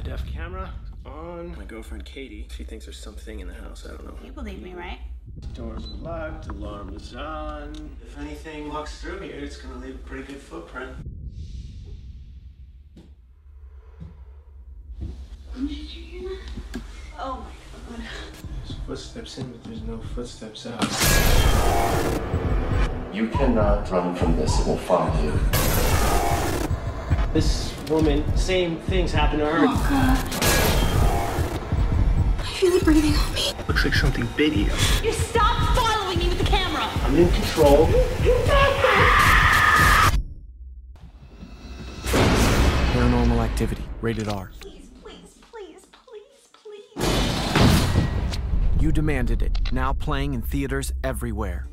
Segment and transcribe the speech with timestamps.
[0.00, 0.72] High def camera
[1.04, 1.54] on.
[1.58, 3.84] My girlfriend Katie, she thinks there's something in the house.
[3.84, 4.14] I don't know.
[4.24, 4.98] You believe me, right?
[5.52, 7.74] Doors are locked, alarm is on.
[8.02, 10.96] If anything walks through here, it's gonna leave a pretty good footprint.
[17.18, 17.46] Oh
[17.90, 18.04] my god.
[18.64, 20.82] There's footsteps in, but there's no footsteps out.
[23.12, 24.60] You cannot run from this.
[24.60, 25.32] It will find you.
[27.34, 29.66] This woman, same things happen to her.
[29.68, 30.16] Oh god.
[32.38, 33.52] I feel it breathing on me.
[33.66, 34.70] Looks like something bit you.
[35.02, 36.88] You stop following me with the camera!
[37.02, 37.86] I'm in control.
[42.92, 44.52] Paranormal activity, rated R.
[44.60, 48.38] Please, please, please, please, please.
[48.80, 49.72] You demanded it.
[49.72, 51.69] Now playing in theaters everywhere.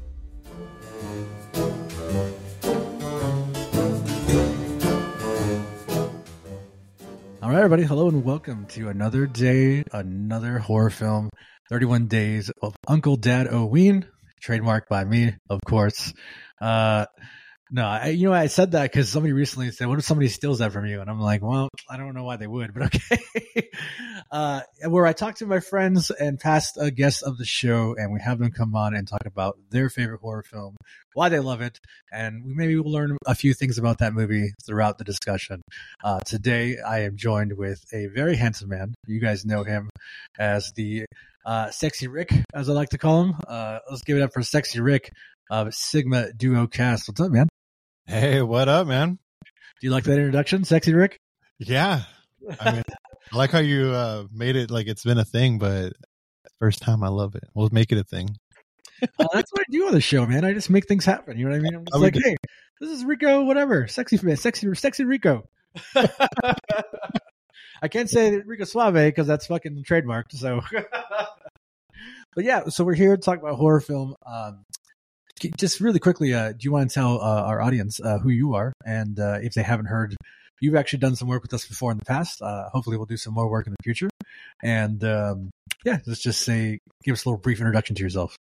[7.48, 7.84] All right, everybody.
[7.84, 11.30] Hello and welcome to another day, another horror film.
[11.70, 14.06] 31 Days of Uncle Dad Oween,
[14.44, 16.14] trademarked by me, of course.
[16.60, 17.06] Uh,
[17.72, 20.60] no, I, you know, I said that because somebody recently said, "What if somebody steals
[20.60, 23.70] that from you?" And I'm like, "Well, I don't know why they would, but okay."
[24.32, 28.14] uh, where I talk to my friends and past uh, guests of the show, and
[28.14, 30.78] we have them come on and talk about their favorite horror film,
[31.14, 31.80] why they love it,
[32.12, 35.62] and we maybe will learn a few things about that movie throughout the discussion.
[36.04, 38.94] Uh, today, I am joined with a very handsome man.
[39.06, 39.90] You guys know him
[40.40, 41.06] as the
[41.46, 43.36] uh, Sexy Rick, as I like to call him.
[43.48, 45.12] Uh, let's give it up for Sexy Rick
[45.50, 47.08] of Sigma Duo Cast.
[47.08, 47.48] What's up, man?
[48.10, 49.20] Hey, what up, man?
[49.44, 49.50] Do
[49.82, 51.20] you like that introduction, Sexy Rick?
[51.60, 52.04] Yeah.
[52.58, 52.84] I mean,
[53.34, 55.92] I like how you uh, made it like it's been a thing, but
[56.58, 57.44] first time I love it.
[57.54, 58.30] We'll make it a thing.
[59.02, 60.46] Uh, that's what I do on the show, man.
[60.46, 61.38] I just make things happen.
[61.38, 61.76] You know what I mean?
[61.76, 62.22] I'm just like, do.
[62.24, 62.38] hey,
[62.80, 65.44] this is Rico, whatever, sexy, sexy, sexy Rico.
[65.96, 70.32] I can't say Rico Suave because that's fucking trademarked.
[70.32, 70.62] So,
[72.36, 74.16] but yeah, so we're here to talk about horror film.
[74.26, 74.64] Um,
[75.58, 78.56] just really quickly, uh, do you want to tell uh, our audience uh, who you
[78.56, 80.16] are and uh, if they haven't heard?
[80.60, 82.42] You've actually done some work with us before in the past.
[82.42, 84.10] Uh, hopefully, we'll do some more work in the future.
[84.64, 85.52] And um,
[85.86, 88.36] yeah, let's just say, give us a little brief introduction to yourself.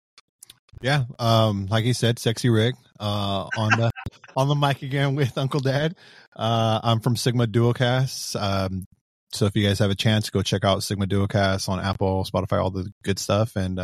[0.81, 1.05] Yeah.
[1.19, 3.91] Um, like he said, sexy Rick, uh, on the,
[4.35, 5.95] on the mic again with Uncle Dad.
[6.35, 8.39] I'm from Sigma Duocast.
[8.39, 8.85] Um,
[9.31, 12.63] so if you guys have a chance, go check out Sigma Duocast on Apple, Spotify,
[12.63, 13.55] all the good stuff.
[13.55, 13.79] And,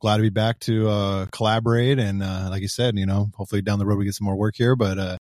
[0.00, 1.98] glad to be back to, uh, collaborate.
[1.98, 4.36] And, uh, like you said, you know, hopefully down the road we get some more
[4.36, 5.16] work here, but, uh,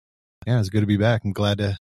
[0.46, 1.22] yeah, it's good to be back.
[1.26, 1.78] I'm glad to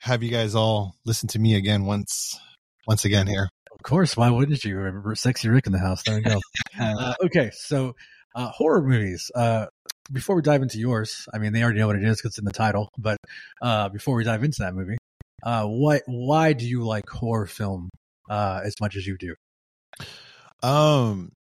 [0.00, 2.38] have you guys all listen to me again once,
[2.86, 3.48] once again here.
[3.72, 4.76] Of course, why wouldn't you?
[4.76, 6.02] Remember Sexy Rick in the house.
[6.04, 6.40] There we go.
[6.80, 7.94] uh, okay, so
[8.34, 9.30] uh, horror movies.
[9.34, 9.66] Uh,
[10.10, 12.38] before we dive into yours, I mean, they already know what it is because it's
[12.38, 12.90] in the title.
[12.96, 13.18] But
[13.60, 14.96] uh, before we dive into that movie,
[15.42, 16.02] uh, what?
[16.06, 17.90] Why do you like horror film
[18.30, 19.34] uh, as much as you do?
[20.62, 21.32] Um,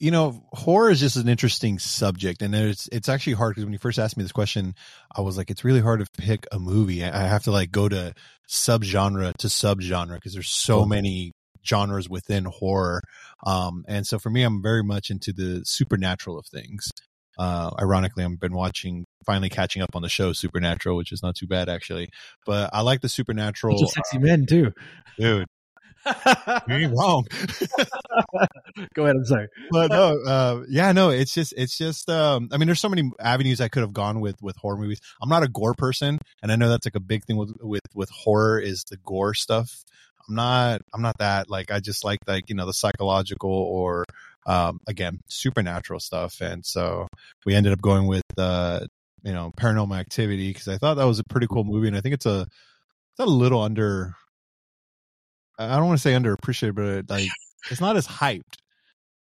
[0.00, 3.74] you know, horror is just an interesting subject, and it's it's actually hard because when
[3.74, 4.74] you first asked me this question,
[5.14, 7.04] I was like, it's really hard to pick a movie.
[7.04, 8.14] I have to like go to
[8.48, 11.32] subgenre to subgenre because there's so many
[11.66, 13.02] genres within horror.
[13.46, 16.90] Um, and so for me, I'm very much into the supernatural of things.
[17.38, 21.36] Uh, ironically, I've been watching, finally catching up on the show Supernatural, which is not
[21.36, 22.08] too bad actually.
[22.46, 24.72] But I like the supernatural, sexy men too.
[25.18, 25.46] dude.
[26.06, 27.26] You ain't wrong.
[28.94, 29.16] Go ahead.
[29.16, 29.48] I'm sorry.
[29.70, 33.10] but no, uh, yeah, no, it's just, it's just, um, I mean, there's so many
[33.20, 35.00] avenues I could have gone with, with horror movies.
[35.22, 36.18] I'm not a gore person.
[36.42, 39.34] And I know that's like a big thing with, with, with horror is the gore
[39.34, 39.84] stuff.
[40.28, 44.04] I'm not, I'm not that like, I just like like, you know, the psychological or,
[44.46, 46.40] um, again, supernatural stuff.
[46.40, 47.08] And so
[47.44, 48.86] we ended up going with, uh,
[49.22, 51.88] you know, paranormal activity because I thought that was a pretty cool movie.
[51.88, 54.14] And I think it's a, it's a little under,
[55.60, 57.28] I don't want to say underappreciated, but like,
[57.70, 58.56] it's not as hyped,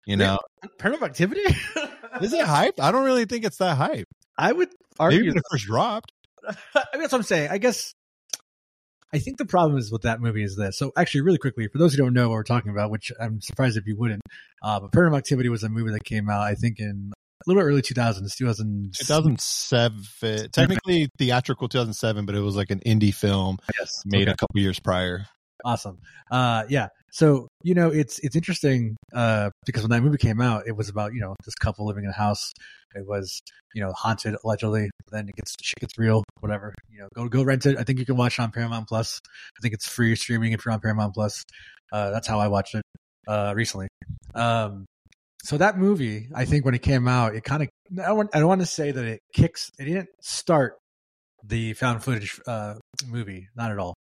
[0.07, 0.39] you know?
[0.79, 1.41] Paranormal Activity.
[2.21, 2.81] Is it hyped?
[2.81, 4.09] I don't really think it's that hype.
[4.37, 5.29] I would Maybe argue.
[5.29, 6.13] when it first dropped.
[6.49, 6.53] I
[6.93, 7.51] mean, that's what I'm saying.
[7.51, 7.95] I guess
[9.13, 10.79] I think the problem is with that movie is this.
[10.79, 13.41] So actually, really quickly, for those who don't know what we're talking about, which I'm
[13.41, 14.23] surprised if you wouldn't,
[14.63, 17.63] uh, but Paranormal Activity was a movie that came out, I think, in a little
[17.63, 23.59] bit early 2000s, 2000, 2007, technically theatrical 2007, but it was like an indie film
[23.79, 24.33] Yes, made okay.
[24.33, 25.27] a couple years prior.
[25.65, 25.99] Awesome.
[26.31, 26.89] Uh, yeah.
[27.13, 30.89] So you know, it's it's interesting uh, because when that movie came out, it was
[30.89, 32.53] about you know this couple living in a house.
[32.95, 33.41] It was
[33.75, 34.91] you know haunted allegedly.
[35.11, 36.23] Then it gets shit gets real.
[36.41, 36.75] Whatever.
[36.91, 37.79] You know, go go rent it.
[37.79, 39.21] I think you can watch it on Paramount Plus.
[39.27, 41.45] I think it's free streaming if you're on Paramount Plus.
[41.93, 42.83] Uh, that's how I watched it
[43.27, 43.89] uh, recently.
[44.35, 44.87] Um,
[45.43, 47.69] so that movie, I think when it came out, it kind of
[47.99, 49.71] I don't want, I don't want to say that it kicks.
[49.79, 50.77] It didn't start
[51.43, 52.75] the found footage uh,
[53.07, 53.95] movie, not at all.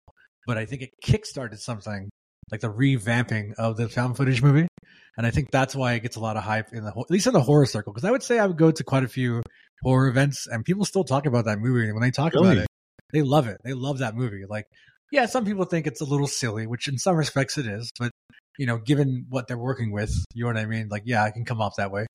[0.50, 2.10] But I think it kickstarted something
[2.52, 4.68] like the revamping of the found footage movie,
[5.16, 7.28] and I think that's why it gets a lot of hype in the at least
[7.28, 7.94] in the horror circle.
[7.94, 9.44] Because I would say I would go to quite a few
[9.84, 11.86] horror events, and people still talk about that movie.
[11.86, 12.66] And when they talk about it,
[13.14, 13.58] they love it.
[13.64, 14.46] They love that movie.
[14.50, 14.66] Like,
[15.12, 18.10] yeah, some people think it's a little silly, which in some respects it is, but
[18.58, 20.88] you know, given what they're working with, you know what I mean?
[20.90, 22.08] Like, yeah, I can come off that way.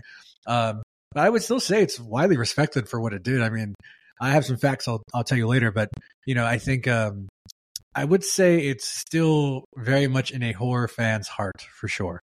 [0.48, 0.82] Um,
[1.12, 3.42] but I would still say it's widely respected for what it did.
[3.42, 3.76] I mean,
[4.20, 5.88] I have some facts I'll I'll tell you later, but
[6.26, 7.28] you know, I think um,
[7.94, 12.20] I would say it's still very much in a horror fan's heart for sure.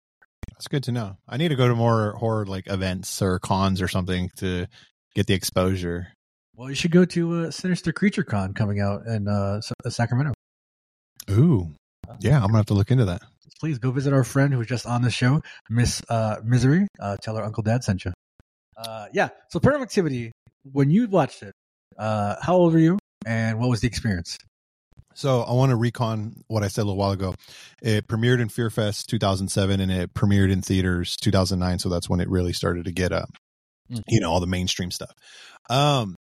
[0.52, 1.18] That's good to know.
[1.28, 4.68] I need to go to more horror like events or cons or something to
[5.14, 6.08] get the exposure.
[6.56, 10.34] Well, you should go to uh, Sinister Creature Con coming out in uh, uh, Sacramento.
[11.30, 11.74] Ooh,
[12.20, 13.22] yeah, I'm gonna have to look into that.
[13.60, 16.88] Please go visit our friend who was just on the show, Miss uh, Misery.
[17.00, 18.14] Uh, tell her Uncle Dad sent you.
[18.78, 19.30] Uh, yeah.
[19.50, 20.32] So, Paranormal Activity.
[20.72, 21.54] When you watched it,
[21.98, 24.38] uh, how old were you, and what was the experience?
[25.18, 27.34] So I want to recon what I said a little while ago.
[27.82, 31.80] It premiered in Fear Fest 2007 and it premiered in theaters 2009.
[31.80, 33.30] So that's when it really started to get up,
[33.92, 34.02] Mm.
[34.10, 35.12] you know, all the mainstream stuff.
[35.72, 36.16] Um,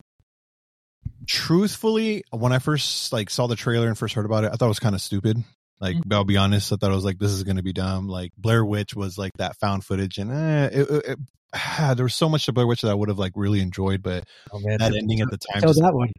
[1.25, 4.65] truthfully, when I first like saw the trailer and first heard about it, I thought
[4.65, 5.43] it was kind of stupid.
[5.79, 6.13] Like, Mm.
[6.13, 8.07] I'll be honest, I thought I was like, this is going to be dumb.
[8.07, 11.19] Like Blair Witch was like that found footage and eh, it, it, it-
[11.97, 14.23] there was so much to Blair Witch that I would have like really enjoyed, but
[14.51, 16.11] Oh man, that ending at the time tell just that one.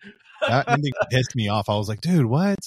[0.49, 1.69] That ending pissed me off.
[1.69, 2.59] I was like, dude, what?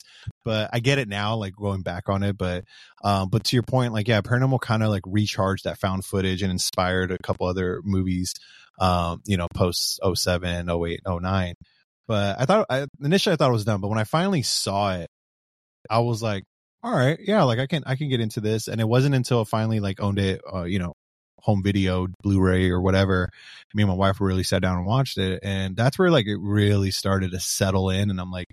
[0.44, 2.38] But I get it now, like going back on it.
[2.38, 2.66] But
[3.04, 6.42] um, but to your point, like, yeah, paranormal kind of like recharged that found footage
[6.42, 8.34] and inspired a couple other movies,
[8.80, 11.54] um, you know, post 07, 08, 09.
[12.08, 14.94] But I thought I, initially I thought it was dumb, but when I finally saw
[14.96, 15.10] it,
[15.90, 16.44] I was like,
[16.84, 18.68] all right, yeah, like I can I can get into this.
[18.68, 20.94] And it wasn't until I finally like owned it, uh, you know,
[21.40, 23.30] home video, Blu-ray or whatever.
[23.74, 26.38] Me and my wife really sat down and watched it, and that's where like it
[26.40, 28.10] really started to settle in.
[28.10, 28.48] And I'm like,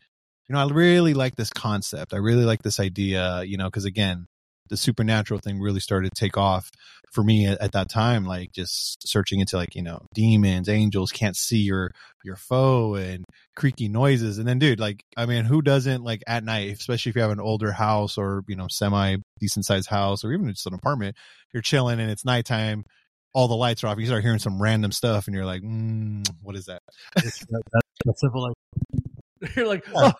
[0.48, 2.12] you know, I really like this concept.
[2.12, 4.26] I really like this idea, you know, because again,
[4.68, 6.70] the supernatural thing really started to take off
[7.12, 8.24] for me at, at that time.
[8.24, 11.92] Like just searching into like you know demons, angels, can't see your
[12.24, 13.24] your foe, and
[13.56, 14.38] creaky noises.
[14.38, 17.30] And then, dude, like I mean, who doesn't like at night, especially if you have
[17.30, 21.16] an older house or you know semi decent sized house or even just an apartment,
[21.52, 22.84] you're chilling and it's nighttime.
[23.32, 23.98] All the lights are off.
[23.98, 26.82] You start hearing some random stuff, and you're like, mm, "What is that?"
[27.16, 28.42] It's that, that, that simple.
[28.42, 29.92] Like, you're like, Yeah.
[29.96, 30.12] oh,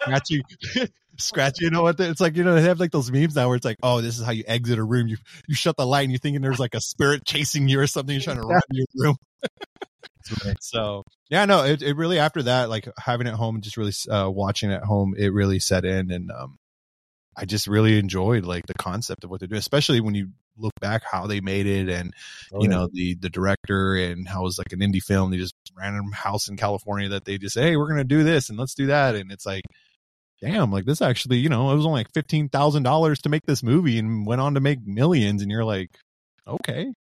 [0.00, 0.42] scratchy,
[1.18, 1.64] scratchy.
[1.64, 1.98] You know what?
[2.00, 4.18] It's like you know they have like those memes now where it's like, oh, this
[4.18, 5.08] is how you exit a room.
[5.08, 5.16] You
[5.46, 8.14] you shut the light and you're thinking there's like a spirit chasing you or something.
[8.14, 9.16] You're trying to run your room.
[10.60, 13.92] so yeah, no, it it really after that, like having it home and just really
[14.10, 16.58] uh, watching it at home, it really set in, and um,
[17.36, 20.72] I just really enjoyed like the concept of what they're doing, especially when you look
[20.80, 22.14] back how they made it and
[22.52, 25.36] Oh, you know the the director and how it was like an indie film they
[25.36, 28.58] just random house in california that they just say, hey we're gonna do this and
[28.58, 29.64] let's do that and it's like
[30.40, 33.98] damn like this actually you know it was only like $15000 to make this movie
[33.98, 35.90] and went on to make millions and you're like
[36.46, 36.92] okay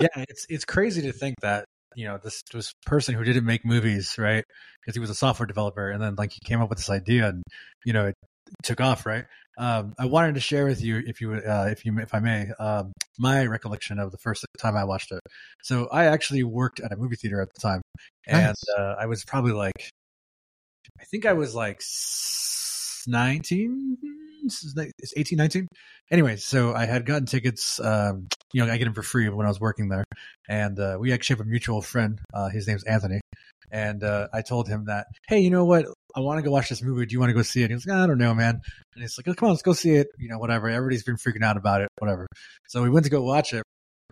[0.00, 3.64] yeah, it's it's crazy to think that you know this this person who didn't make
[3.64, 4.44] movies, right?
[4.80, 7.28] Because he was a software developer, and then like he came up with this idea,
[7.28, 7.42] and
[7.84, 8.14] you know it
[8.62, 9.24] took off, right?
[9.58, 12.48] Um, I wanted to share with you, if you uh, if you if I may,
[12.60, 15.20] um, my recollection of the first time I watched it.
[15.62, 17.82] So I actually worked at a movie theater at the time,
[18.26, 18.64] and Nice.
[18.78, 19.90] uh, I was probably like,
[21.00, 23.98] I think I was like s- 19,
[24.44, 25.66] it's 18, 19.
[26.10, 27.80] Anyway, so I had gotten tickets.
[27.80, 30.04] Um, you know, I get them for free when I was working there,
[30.48, 32.20] and uh, we actually have a mutual friend.
[32.32, 33.20] Uh, his name's Anthony,
[33.70, 35.86] and uh, I told him that, hey, you know what?
[36.16, 37.06] I want to go watch this movie.
[37.06, 37.70] Do you want to go see it?
[37.70, 38.60] He was like, I don't know, man.
[38.94, 40.08] And he's like, oh, come on, let's go see it.
[40.18, 40.68] You know, whatever.
[40.68, 42.26] Everybody's been freaking out about it, whatever.
[42.68, 43.62] So we went to go watch it,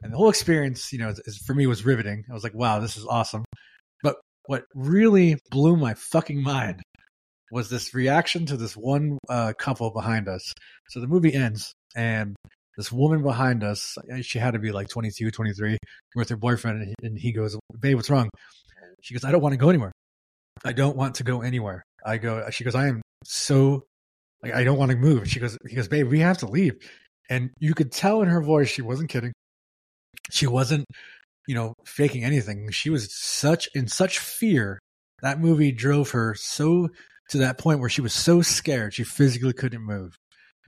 [0.02, 2.24] and the whole experience, you know, is, is, for me was riveting.
[2.30, 3.44] I was like, wow, this is awesome.
[4.02, 6.82] But what really blew my fucking mind
[7.50, 10.52] was this reaction to this one uh, couple behind us.
[10.88, 12.36] So the movie ends, and
[12.76, 15.78] this woman behind us, she had to be like 22, 23,
[16.14, 18.28] with her boyfriend, and he, and he goes, Babe, what's wrong?
[19.00, 19.92] She goes, I don't want to go anywhere.
[20.64, 21.84] I don't want to go anywhere.
[22.04, 23.84] I go, she goes, I am so,
[24.42, 25.28] like, I don't want to move.
[25.28, 26.74] She goes, he goes, Babe, we have to leave.
[27.28, 29.32] And you could tell in her voice, she wasn't kidding.
[30.30, 30.86] She wasn't,
[31.46, 32.70] you know, faking anything.
[32.70, 34.78] She was such, in such fear.
[35.22, 36.88] That movie drove her so
[37.30, 40.16] to that point where she was so scared she physically couldn't move.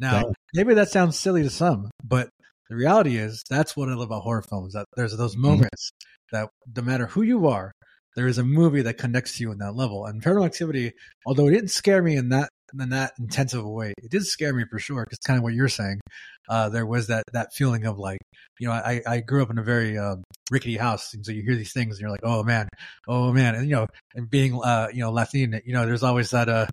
[0.00, 0.34] Now, Dang.
[0.54, 2.28] maybe that sounds silly to some, but
[2.68, 4.74] the reality is that's what I love about horror films.
[4.74, 5.42] That there's those mm-hmm.
[5.42, 5.90] moments
[6.32, 7.72] that no matter who you are,
[8.18, 10.04] there is a movie that connects to you in that level.
[10.04, 10.92] And Paranormal Activity,
[11.24, 14.64] although it didn't scare me in that in that intensive way, it did scare me
[14.68, 15.04] for sure.
[15.04, 16.00] Because kind of what you're saying,
[16.48, 18.18] uh, there was that that feeling of like,
[18.58, 21.42] you know, I I grew up in a very um, rickety house, and so you
[21.42, 22.68] hear these things, and you're like, oh man,
[23.06, 26.30] oh man, and you know, and being uh, you know Latin, you know, there's always
[26.30, 26.66] that uh,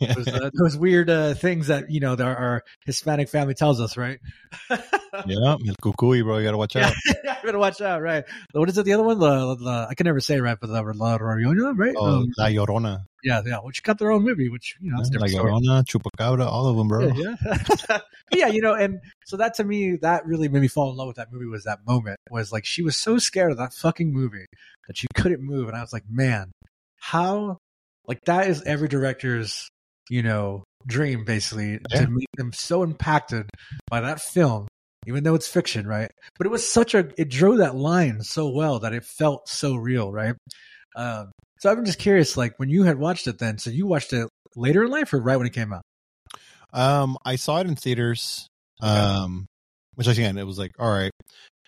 [0.00, 3.80] those, uh, those weird uh, things that you know that our, our Hispanic family tells
[3.80, 4.18] us, right?
[4.70, 6.38] yeah, el cucuy, bro.
[6.38, 6.92] You gotta watch out.
[7.24, 8.24] yeah, you better watch out, right?
[8.52, 8.84] What is it?
[8.84, 11.94] The other one, the, the I can never say right, but the La Llorona, right?
[11.96, 13.58] Oh, Um, La Llorona, yeah, yeah.
[13.58, 15.52] Which got their own movie, which you know, a La different story.
[15.52, 17.08] Llorona, Chupacabra, all of them, bro.
[17.08, 17.36] Yeah,
[17.88, 17.98] yeah.
[18.32, 21.08] yeah, you know, and so that to me, that really made me fall in love
[21.08, 21.46] with that movie.
[21.46, 24.46] Was that moment was like she was so scared of that fucking movie
[24.86, 26.52] that she couldn't move, and I was like, man,
[26.96, 27.58] how
[28.06, 29.68] like that is every director's
[30.10, 32.00] you know dream basically Yeah.
[32.00, 33.48] to make them so impacted
[33.88, 34.68] by that film.
[35.06, 36.08] Even though it's fiction, right?
[36.38, 39.74] But it was such a, it drew that line so well that it felt so
[39.74, 40.36] real, right?
[40.94, 44.12] Um, so I'm just curious, like when you had watched it then, so you watched
[44.12, 45.82] it later in life or right when it came out?
[46.72, 48.46] Um, I saw it in theaters.
[48.80, 49.46] Um,
[49.94, 51.12] which again, it was like, all right.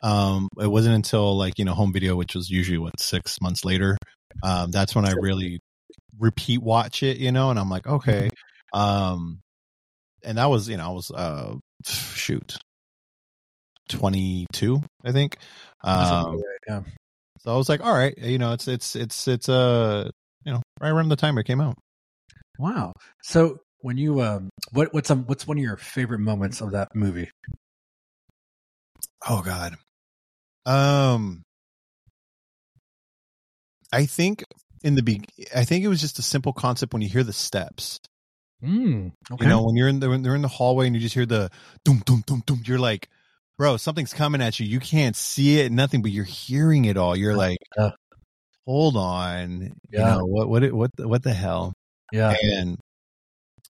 [0.03, 3.65] Um, it wasn't until like you know home video, which was usually what six months
[3.65, 3.97] later.
[4.43, 5.61] Um, that's when I really
[6.19, 8.31] repeat watch it, you know, and I'm like, okay.
[8.73, 9.41] Um,
[10.23, 11.55] and that was you know I was uh
[11.87, 12.59] shoot,
[13.89, 15.39] twenty two, I think.
[15.83, 16.83] Um, yeah.
[17.39, 20.11] so I was like, all right, you know, it's it's it's it's uh
[20.45, 21.77] you know right around the time it came out.
[22.59, 22.93] Wow.
[23.23, 26.89] So when you um what what's um what's one of your favorite moments of that
[26.95, 27.31] movie?
[29.29, 29.77] Oh God.
[30.65, 31.43] Um
[33.93, 34.43] I think
[34.83, 35.23] in the be
[35.55, 38.01] I think it was just a simple concept when you hear the steps.
[38.63, 39.45] Mm, okay.
[39.45, 41.27] You know, when you're in the when they're in the hallway and you just hear
[41.27, 41.51] the
[41.85, 43.11] doom doom doom doom, you're like,
[43.59, 44.65] bro, something's coming at you.
[44.67, 47.15] You can't see it, nothing, but you're hearing it all.
[47.15, 47.91] You're like, Yeah.
[48.67, 49.75] hold on.
[49.91, 50.15] Yeah.
[50.15, 51.75] You know, what what what the- what the hell?
[52.13, 52.35] yeah.
[52.43, 52.79] and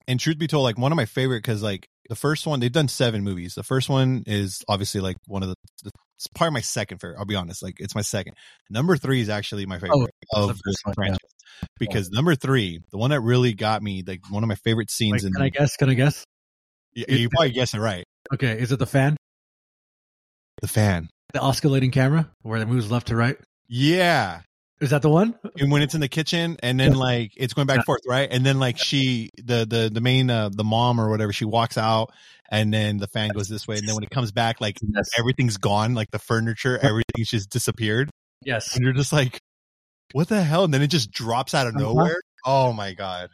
[0.10, 2.72] and truth be told like one of my favorite because like the first one they've
[2.72, 6.54] done seven movies the first one is obviously like one of the, the it's probably
[6.56, 8.34] my second favorite i'll be honest like it's my second
[8.70, 11.18] number three is actually my oh, favorite Oh, of the the first one, franchise
[11.80, 14.92] because number three the one that really got me like one of my favorite Wait,
[14.92, 15.78] scenes in can I guess?
[15.78, 16.24] Can I guess?
[16.94, 19.16] you, you probably guessed it right Okay, is it the fan?
[20.62, 23.38] the fan The oscillating camera where it moves left to right?
[23.68, 24.42] yeah
[24.82, 25.36] Is that the one?
[25.60, 26.98] and when it's in the kitchen and then Yeah.
[26.98, 27.80] like it's going back Yeah.
[27.80, 31.10] and forth right and then like she the the the main uh, the mom or
[31.10, 32.12] whatever she walks out
[32.52, 35.10] and then the fan goes this way and then when it comes back like Yes.
[35.18, 38.10] everything's gone like the furniture everything's just disappeared
[38.46, 38.76] Yes.
[38.76, 39.40] and you're just like
[40.14, 41.84] what the hell and then it just drops out of Uh-huh.
[41.84, 43.30] nowhere oh my god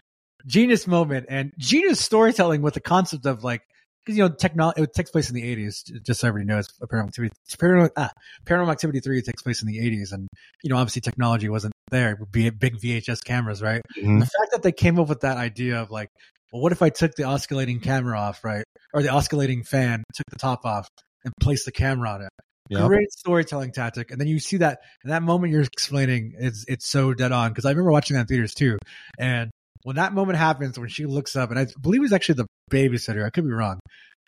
[0.47, 3.61] Genius moment and genius storytelling with the concept of like
[4.05, 7.07] because you know technology it takes place in the 80s just so everybody knows paranormal
[7.07, 8.11] activity paranormal, ah,
[8.45, 10.27] paranormal activity 3 takes place in the 80s and
[10.63, 14.19] you know obviously technology wasn't there it would be big vhs cameras right Mhm.
[14.19, 16.09] the fact that they came up with that idea of like,
[16.51, 18.63] well, what if I took the oscillating camera off, right?
[18.93, 20.87] Or the oscillating fan, took the top off
[21.23, 22.29] and placed the camera on it.
[22.69, 22.87] Yep.
[22.87, 24.09] Great storytelling tactic.
[24.11, 27.53] And then you see that in that moment you're explaining it's it's so dead on.
[27.53, 28.77] Cause I remember watching that in theaters too.
[29.19, 29.51] And
[29.85, 32.47] when that moment happens, when she looks up, and I believe it was actually the
[32.71, 33.79] babysitter, I could be wrong.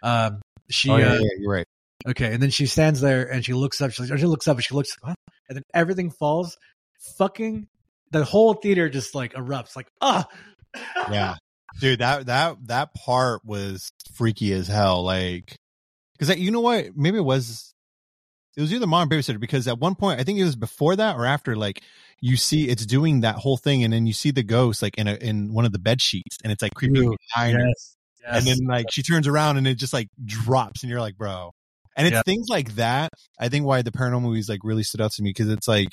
[0.03, 1.65] Um she oh, yeah, uh, yeah, you're right
[2.07, 3.91] Okay, and then she stands there and she looks up.
[3.91, 5.15] She, she looks up and she looks, what?
[5.49, 6.57] and then everything falls.
[7.17, 7.67] Fucking
[8.11, 10.25] the whole theater just like erupts, like ah.
[11.11, 11.35] yeah
[11.79, 15.55] dude that that that part was freaky as hell like
[16.17, 17.73] because you know what maybe it was
[18.57, 20.95] it was either mom or babysitter because at one point i think it was before
[20.95, 21.81] that or after like
[22.19, 25.07] you see it's doing that whole thing and then you see the ghost like in
[25.07, 27.67] a in one of the bed sheets and it's like creeping Ooh, behind her.
[27.67, 27.95] yes,
[28.25, 31.51] and then like she turns around and it just like drops and you're like bro.
[31.95, 32.23] And it's Yeah.
[32.23, 35.29] things like that i think why the paranormal movies like really stood out to me
[35.29, 35.89] because it's like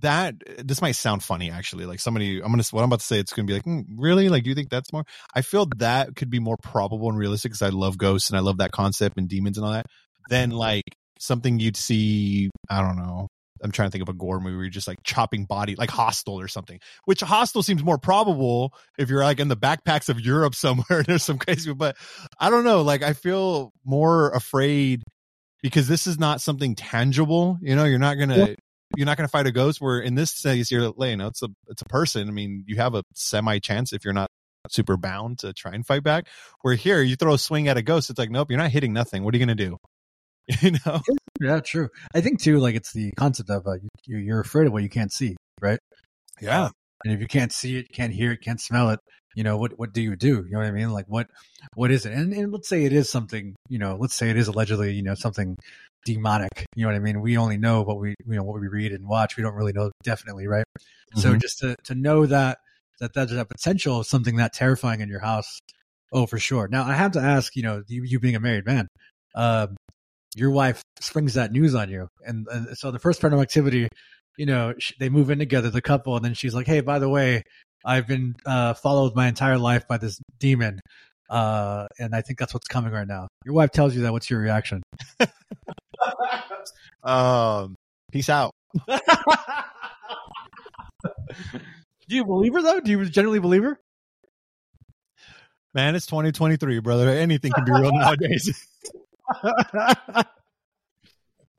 [0.00, 0.34] that
[0.64, 3.32] this might sound funny actually like somebody i'm gonna what i'm about to say it's
[3.34, 4.28] gonna be like "Hmm, really?
[4.30, 5.04] Like do you think that's more?
[5.34, 8.40] I feel that could be more probable and realistic because i love ghosts and i
[8.40, 9.86] love that concept and demons and all that
[10.30, 10.84] than like
[11.22, 13.28] something you'd see i don't know
[13.62, 15.90] i'm trying to think of a gore movie where you're just like chopping body like
[15.90, 20.20] hostel or something which hostel seems more probable if you're like in the backpacks of
[20.20, 21.96] europe somewhere there's some crazy but
[22.40, 25.02] i don't know like i feel more afraid
[25.62, 28.56] because this is not something tangible you know you're not gonna
[28.96, 31.42] you're not gonna fight a ghost where in this case you're like, you know it's
[31.42, 34.28] a it's a person i mean you have a semi chance if you're not
[34.68, 36.26] super bound to try and fight back
[36.62, 38.92] where here you throw a swing at a ghost it's like nope you're not hitting
[38.92, 39.76] nothing what are you gonna do
[40.62, 41.00] you know
[41.40, 41.88] yeah, true.
[42.14, 43.74] I think too, like it's the concept of uh,
[44.06, 45.78] you, you're afraid of what you can't see, right?
[46.40, 46.68] yeah
[47.04, 49.00] And if you can't see it, can't hear it, can't smell it,
[49.34, 49.78] you know what?
[49.78, 50.44] What do you do?
[50.46, 50.90] You know what I mean?
[50.90, 51.28] Like what?
[51.74, 52.12] What is it?
[52.12, 53.54] And, and let's say it is something.
[53.68, 55.56] You know, let's say it is allegedly, you know, something
[56.04, 56.66] demonic.
[56.76, 57.20] You know what I mean?
[57.20, 59.36] We only know what we, you know, what we read and watch.
[59.36, 60.64] We don't really know definitely, right?
[61.16, 61.40] So Mhm.
[61.40, 62.58] just to to know that
[63.00, 65.58] that there's a potential of something that terrifying in your house.
[66.12, 66.68] Oh, for sure.
[66.68, 68.88] Now I have to ask, you know, you, you being a married man,
[69.34, 69.76] um,
[70.36, 73.88] your wife springs that news on you, and, and so the first paranormal activity,
[74.36, 76.98] you know, sh- they move in together, the couple, and then she's like, "Hey, by
[76.98, 77.42] the way,
[77.84, 80.80] I've been uh, followed my entire life by this demon."
[81.30, 83.28] Uh, and I think that's what's coming right now.
[83.44, 84.12] Your wife tells you that.
[84.12, 84.82] What's your reaction?
[87.02, 87.74] Um,
[88.12, 88.52] peace out.
[92.08, 92.80] Do you believe her though?
[92.80, 93.78] Do you generally believe her?
[95.74, 97.08] Man, it's 2023, brother.
[97.08, 98.66] Anything can be real nowadays.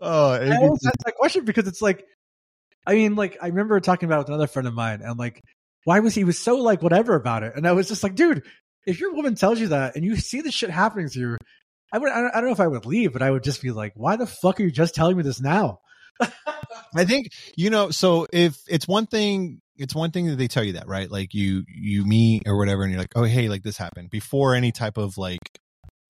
[0.02, 2.06] oh, I always ask that question because it's like,
[2.86, 5.42] I mean, like I remember talking about it with another friend of mine, and like,
[5.86, 7.54] why was he was so like whatever about it?
[7.56, 8.44] And I was just like, dude,
[8.86, 11.38] if your woman tells you that and you see this shit happening to you,
[11.92, 13.62] I would, I don't, I don't know if I would leave, but I would just
[13.62, 15.80] be like, why the fuck are you just telling me this now?
[16.96, 17.90] I think you know.
[17.92, 21.10] So if it's one thing, it's one thing that they tell you that, right?
[21.10, 24.56] Like you you meet or whatever, and you're like, oh hey, like this happened before
[24.56, 25.40] any type of like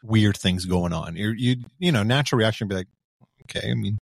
[0.04, 1.16] weird things going on.
[1.16, 2.88] You're, you you know, natural reaction would be like,
[3.44, 3.98] okay, I mean,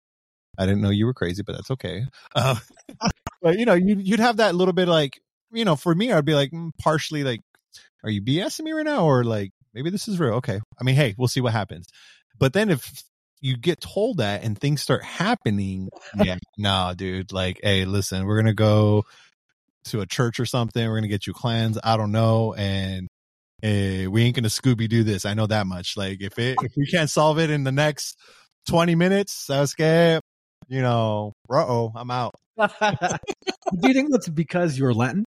[0.58, 2.06] I didn't know you were crazy, but that's okay.
[2.36, 2.56] Uh,
[3.42, 6.26] but you know, you you'd have that little bit like, you know, for me, I'd
[6.26, 7.42] be like mm, partially like,
[8.04, 10.34] are you BSing me right now, or like maybe this is real?
[10.36, 11.88] Okay, I mean, hey, we'll see what happens.
[12.38, 13.04] But then if
[13.40, 18.38] you get told that and things start happening, yeah, nah, dude, like, hey, listen, we're
[18.38, 19.06] gonna go
[19.86, 20.88] to a church or something.
[20.88, 21.80] We're gonna get you cleansed.
[21.84, 23.08] I don't know, and
[23.62, 25.26] hey, we ain't gonna Scooby do this.
[25.26, 25.98] I know that much.
[25.98, 28.18] Like, if it if we can't solve it in the next
[28.68, 30.20] twenty minutes, Sasuke,
[30.68, 32.34] you know, uh oh, I'm out.
[32.58, 35.26] Do you think that's because you're Latin?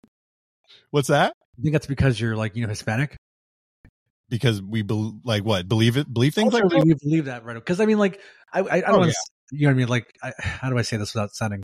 [0.91, 1.33] What's that?
[1.57, 3.15] You think that's because you're like you know Hispanic?
[4.29, 6.97] Because we bel like what believe it believe things like Culturally, that.
[7.03, 7.55] we believe that, right?
[7.55, 8.21] Because I mean, like,
[8.53, 9.13] I, I, I don't Oh, wanna yeah.
[9.51, 9.88] you know what I mean?
[9.89, 11.61] Like, I, how do I say this without sounding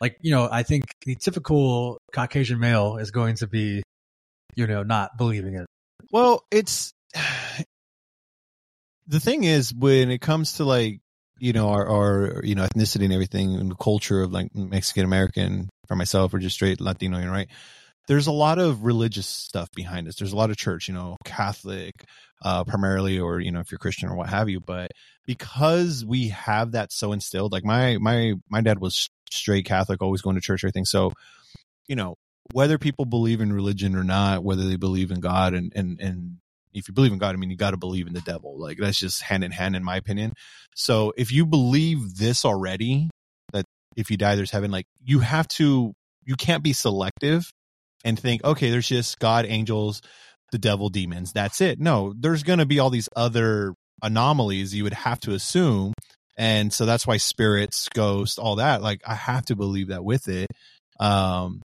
[0.00, 3.82] like, you know, I think the typical Caucasian male is going to be,
[4.54, 5.66] you know, not believing it.
[6.14, 6.94] Well, it's
[9.08, 11.00] the thing is when it comes to like
[11.40, 15.04] you know our, our you know ethnicity and everything and the culture of like Mexican
[15.04, 17.48] American for myself or just straight Latino, you know, right?
[18.06, 20.14] There's a lot of religious stuff behind us.
[20.14, 22.04] There's a lot of church, you know, Catholic,
[22.44, 24.60] uh, primarily, or you know, if you're Christian or what have you.
[24.60, 24.92] But
[25.26, 30.22] because we have that so instilled, like my my my dad was straight Catholic, always
[30.22, 30.84] going to church, everything.
[30.84, 31.12] So,
[31.88, 32.14] you know,
[32.52, 36.36] whether people believe in religion or not, whether they believe in God and and and
[36.72, 38.58] if you believe in God, I mean you got to believe in the devil.
[38.58, 40.32] Like that's just hand in hand, in my opinion.
[40.74, 43.08] So if you believe this already,
[43.52, 43.64] that
[43.96, 45.92] if you die there's heaven, like you have to,
[46.24, 47.50] you can't be selective
[48.04, 50.02] and think, okay, there's just God, angels,
[50.52, 51.32] the devil, demons.
[51.32, 51.78] That's it.
[51.78, 55.94] No, there's going to be all these other anomalies you would have to assume.
[56.36, 60.28] And so that's why spirits, ghosts, all that, like I have to believe that with
[60.28, 60.48] it.
[60.98, 61.62] Um,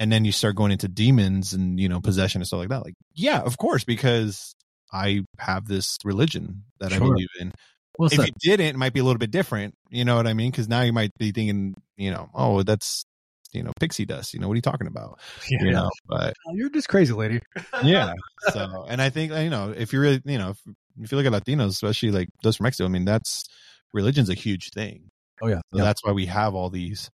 [0.00, 2.82] and then you start going into demons and you know possession and stuff like that
[2.84, 4.54] like yeah of course because
[4.92, 7.52] i have this religion that i believe in
[7.96, 8.26] What's if that?
[8.28, 10.68] you didn't it might be a little bit different you know what i mean because
[10.68, 13.04] now you might be thinking you know oh that's
[13.52, 15.64] you know pixie dust you know what are you talking about Yeah.
[15.64, 17.40] you know but Oh, You're just crazy, lady.
[17.84, 18.12] yeah
[18.52, 20.58] so and i think you know if you're really you know if,
[21.00, 23.44] if you look at latinos especially like those from mexico i mean that's
[23.92, 25.10] religion's a huge thing
[25.42, 25.60] Oh yeah.
[25.72, 25.84] so yeah.
[25.84, 27.10] that's why we have all these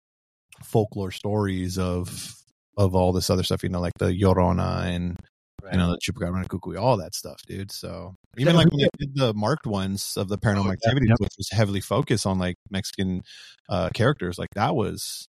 [0.62, 2.34] folklore stories of
[2.76, 5.16] of all this other stuff, you know, like the Llorona and
[5.72, 7.72] you know the Chupacabra and Cucuy, all that stuff, dude.
[7.72, 11.18] So even like when they did the marked ones of the paranormal Oh, yep.
[11.18, 13.22] which was heavily focused on like Mexican
[13.68, 15.26] uh characters, like that was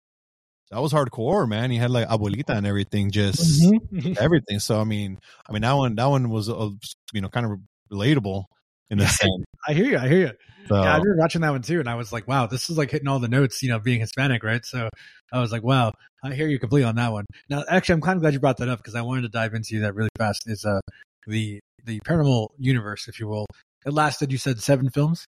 [0.71, 1.71] that was hardcore, man.
[1.71, 4.17] You had like abuelita and everything, just Mhm.
[4.19, 4.59] everything.
[4.59, 6.71] So I mean, I mean that one that one was uh,
[7.13, 7.59] you know kind of
[7.93, 8.45] relatable
[8.91, 9.45] in a sense.
[9.69, 9.99] I hear you.
[9.99, 10.33] I hear you.
[10.69, 12.79] So Yeah, I remember watching that one too, and I was like, "Wow, this is
[12.79, 14.65] like hitting all the notes." You know, being Hispanic, right?
[14.65, 14.89] So
[15.33, 18.17] I was like, "Wow, I hear you completely on that one." Now, actually, I'm kind
[18.17, 20.43] of glad you brought that up because I wanted to dive into that really fast.
[20.47, 20.81] Is uh
[21.27, 23.47] the the paranormal universe, if you will.
[23.85, 25.27] It lasted, you said, seven films.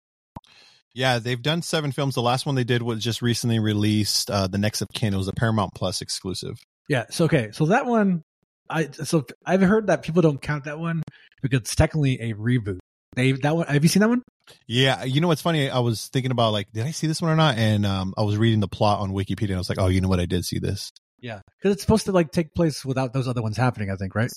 [0.94, 2.16] Yeah, they've done seven films.
[2.16, 4.30] The last one they did was just recently released.
[4.30, 5.14] Uh, the Next of Kin.
[5.14, 6.58] It was a Paramount Plus exclusive.
[6.90, 7.06] Yeah.
[7.10, 8.24] So okay, so that one,
[8.70, 11.02] I so I've heard that people don't count that one
[11.42, 12.80] because it's technically a reboot.
[13.16, 13.68] They that one.
[13.68, 14.24] Have you seen that one?
[14.68, 15.70] Yeah, you know what's funny?
[15.70, 17.58] I was thinking about like, did I see this one or not?
[17.58, 20.02] And um, I was reading the plot on Wikipedia, and I was like, oh, you
[20.02, 20.20] know what?
[20.20, 20.92] I did see this.
[21.20, 23.92] Yeah, because it's supposed to like take place without those other ones happening.
[23.92, 24.32] I think, right?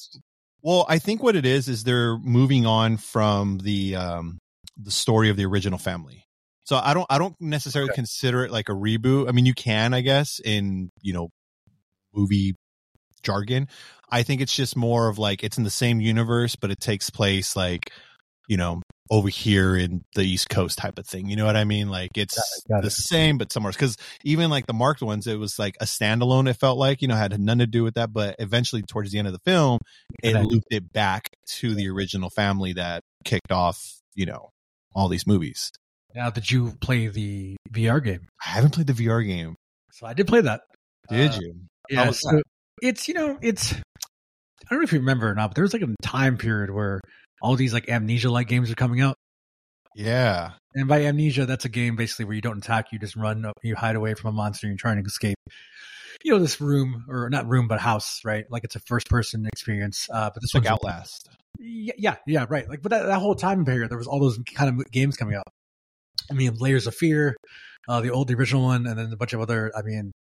[0.62, 4.38] Well, I think what it is is they're moving on from the um
[4.76, 6.24] the story of the original family.
[6.64, 9.28] So I don't I don't necessarily consider it like a reboot.
[9.28, 11.28] I mean, you can, I guess, in you know
[12.14, 12.56] movie
[13.22, 13.68] jargon.
[14.10, 17.10] I think it's just more of like it's in the same universe, but it takes
[17.10, 17.90] place like
[18.48, 21.26] you know over here in the East Coast type of thing.
[21.28, 21.88] You know what I mean?
[21.88, 22.82] Like it's Got it.
[22.84, 26.48] the same, but somewhere because even like the marked ones, it was like a standalone.
[26.48, 29.18] It felt like you know had nothing to do with that, but eventually towards the
[29.18, 29.78] end of the film,
[30.22, 31.28] it looped it back
[31.58, 33.82] to the original family that kicked off
[34.14, 34.50] you know
[34.94, 35.70] all these movies.
[36.14, 38.28] Now, did you play the VR game?
[38.44, 39.56] I haven't played the VR game.
[39.92, 40.60] So I did play that.
[41.08, 41.54] Did Uh, you?
[41.90, 42.40] Yeah, so
[42.80, 43.80] it's you know it's I
[44.70, 47.00] don't know if you remember or not, but there was like a time period where
[47.44, 49.18] all these like amnesia like games are coming out.
[49.94, 50.52] Yeah.
[50.74, 53.52] And by amnesia, that's a game basically where you don't attack, you just run, up,
[53.62, 55.36] you hide away from a monster, you're trying to escape.
[56.24, 58.46] You know this room or not room, but house, right?
[58.50, 60.08] Like it's a first person experience.
[60.10, 61.28] Uh, but this like Outlast.
[61.60, 62.66] Yeah, yeah, yeah, right.
[62.66, 65.34] Like, but that, that whole time period, there was all those kind of games coming
[65.34, 65.44] out.
[66.30, 67.36] I mean, Layers of Fear,
[67.88, 69.70] uh, the old, the original one, and then a bunch of other.
[69.76, 70.12] I mean,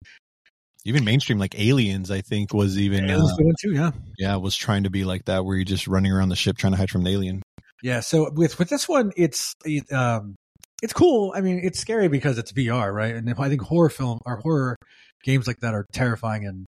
[0.84, 3.90] Even mainstream like Aliens, I think was even Aliens uh, too, yeah.
[4.18, 6.72] yeah was trying to be like that, where you're just running around the ship trying
[6.72, 7.42] to hide from an alien.
[7.82, 10.36] Yeah, so with with this one, it's it, um,
[10.82, 11.32] it's cool.
[11.34, 13.14] I mean, it's scary because it's VR, right?
[13.14, 14.76] And if I think horror film or horror
[15.22, 16.66] games like that are terrifying in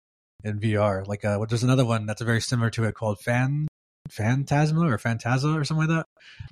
[0.43, 1.07] in VR.
[1.07, 3.67] Like, uh, there's another one that's very similar to it called Fan
[4.09, 6.05] Phantasma or Phantasma or something like that.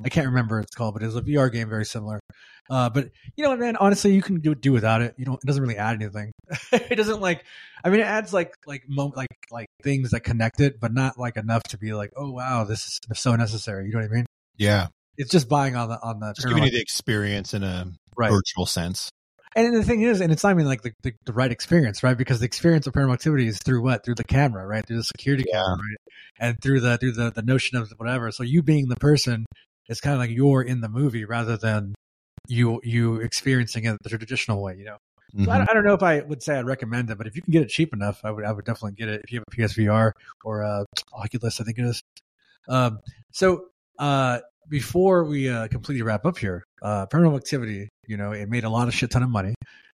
[0.04, 2.20] I can't remember what it's called, but it's a VR game very similar.
[2.70, 5.16] Uh, but you know, man, honestly, you can do do without it.
[5.18, 5.40] You don't.
[5.42, 6.32] It doesn't really add anything.
[6.72, 7.46] it doesn't like.
[7.84, 11.18] I mean, it adds like like mo- like like things that connect it, but not
[11.18, 13.86] like enough to be like, oh wow, this is so necessary.
[13.86, 14.26] You know what I mean?
[14.58, 17.92] Yeah, It's just buying on the on the just giving you the experience in a
[18.18, 18.32] right.
[18.32, 19.10] virtual sense.
[19.58, 22.16] And the thing is, and it's not even like the, the, the right experience, right?
[22.16, 24.06] Because the experience of paranormal activity is through what?
[24.06, 24.86] Through the camera, right?
[24.86, 25.64] Through the security Yeah.
[25.64, 25.98] camera, right?
[26.40, 28.32] And through the through the, the notion of whatever.
[28.32, 29.48] So you being the person
[29.90, 31.96] is kind of like you're in the movie rather than
[32.48, 34.98] you you experiencing it the traditional way, you know.
[35.44, 35.56] So Mhm.
[35.60, 37.52] I, I don't know if I would say I'd recommend it, but if you can
[37.52, 39.56] get it cheap enough, I would I would definitely get it if you have a
[39.56, 42.04] PSVR or a Oculus, I think it is.
[42.70, 43.00] Um,
[43.32, 43.66] so
[43.98, 44.40] uh,
[44.70, 48.70] before we uh, completely wrap up here, uh, Paranormal Activity, you know, it made a
[48.70, 49.56] lot of shit ton of money.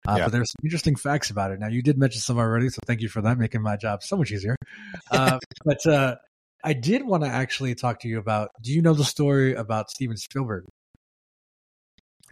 [0.07, 0.25] Uh, Yeah.
[0.25, 1.59] But there's some interesting facts about it.
[1.59, 4.17] Now, you did mention some already, so thank you for that, making my job so
[4.17, 4.57] much easier.
[5.11, 6.17] Uh, but uh,
[6.63, 8.51] I did want to actually talk to you about.
[8.63, 10.65] Do you know the story about Steven Spielberg?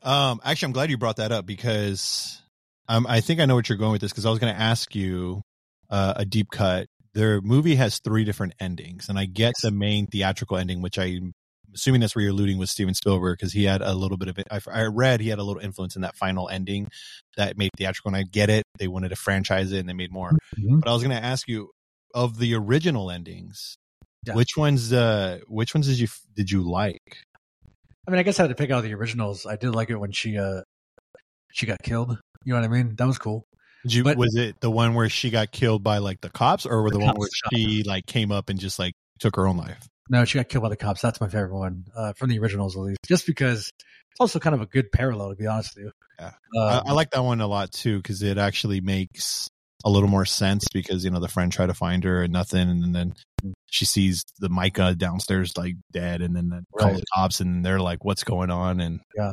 [0.02, 2.42] Um, actually, I'm glad you brought that up because
[2.88, 4.60] um, I think I know what you're going with this because I was going to
[4.60, 5.42] ask you
[5.90, 6.86] uh, a deep cut.
[7.14, 11.32] Their movie has three different endings, and I get the main theatrical ending, which I'm
[11.76, 14.38] assuming that's where you're alluding with Steven Spielberg because he had a little bit of
[14.38, 14.46] it.
[14.50, 16.88] I, I read he had a little influence in that final ending
[17.36, 18.64] that made theatrical, and I get it.
[18.78, 20.32] They wanted to franchise it, and they made more.
[20.58, 20.80] Mhm.
[20.80, 21.70] But I was going to ask you
[22.14, 23.76] of the original endings,
[24.26, 24.34] Yeah.
[24.34, 24.92] which ones?
[24.92, 27.02] Uh, which ones did you did you like?
[28.08, 29.46] I mean, I guess I had to pick out the originals.
[29.46, 30.62] I did like it when she uh
[31.52, 32.18] she got killed.
[32.44, 32.94] You know what I mean?
[32.96, 33.44] That was cool.
[33.82, 36.66] Did you, But- was it the one where she got killed by like the cops,
[36.66, 39.46] or were the, The one where she like came up and just like took her
[39.46, 39.86] own life?
[40.08, 41.00] No, she got killed by the cops.
[41.00, 43.70] That's my favorite one uh, from the originals, at least, just because
[44.10, 45.92] it's also kind of a good parallel, to be honest with you.
[46.18, 46.26] Yeah.
[46.26, 49.48] Um, I, I like that one a lot too because it actually makes
[49.84, 52.68] a little more sense because you know the friend tried to find her and nothing,
[52.68, 53.14] and then
[53.66, 58.04] she sees the Micah downstairs like dead, and then call the cops, and they're like,
[58.04, 59.32] "What's going on?" And Yeah.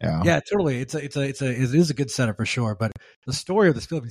[0.00, 0.80] yeah, yeah, totally.
[0.80, 2.74] It's a, it's a, it's a, it is a good setup for sure.
[2.74, 2.92] But
[3.26, 4.10] the story of the Spielberg,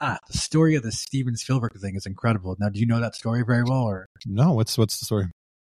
[0.00, 2.56] ah, the story of the Steven Spielberg thing is incredible.
[2.58, 4.06] Now, do you know that story very well, or?
[4.26, 5.26] No, what's what's the story?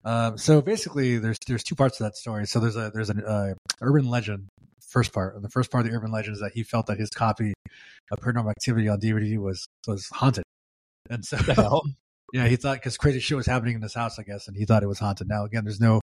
[0.09, 2.47] Um, so basically, there's there's two parts to that story.
[2.47, 4.49] So there's a there's an uh, urban legend.
[4.89, 6.99] First part, and the first part of the urban legend is that he felt that
[6.99, 7.53] his copy
[8.11, 10.45] of Paranormal Activity on DVD was was haunted,
[11.11, 11.37] and so
[12.33, 14.65] yeah, he thought because crazy shit was happening in this house, I guess, and he
[14.65, 15.29] thought it was haunted.
[15.29, 16.01] Now again, there's no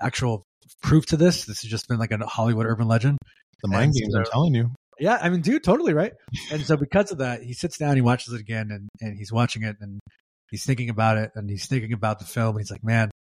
[0.00, 0.42] actual
[0.82, 1.44] proof to this.
[1.44, 3.18] This has just been like a Hollywood urban legend.
[3.62, 4.14] The mind And games.
[4.16, 4.72] I'm telling you.
[4.98, 6.12] Yeah, I mean, dude, totally right.
[6.50, 9.30] And so because of that, he sits down, he watches it again, and and he's
[9.30, 10.00] watching it, and
[10.50, 12.56] he's thinking about it, and he's thinking about the film.
[12.56, 13.12] And he's like, man,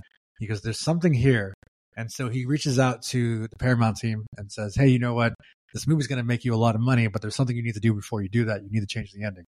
[0.44, 1.54] he goes, there's something here.
[1.96, 5.34] And so he reaches out to the Paramount team and says, hey, you know what?
[5.74, 7.76] This movie's going to make you a lot of money, but there's something you need
[7.76, 8.62] to do before you do that.
[8.62, 9.46] You need to change the ending.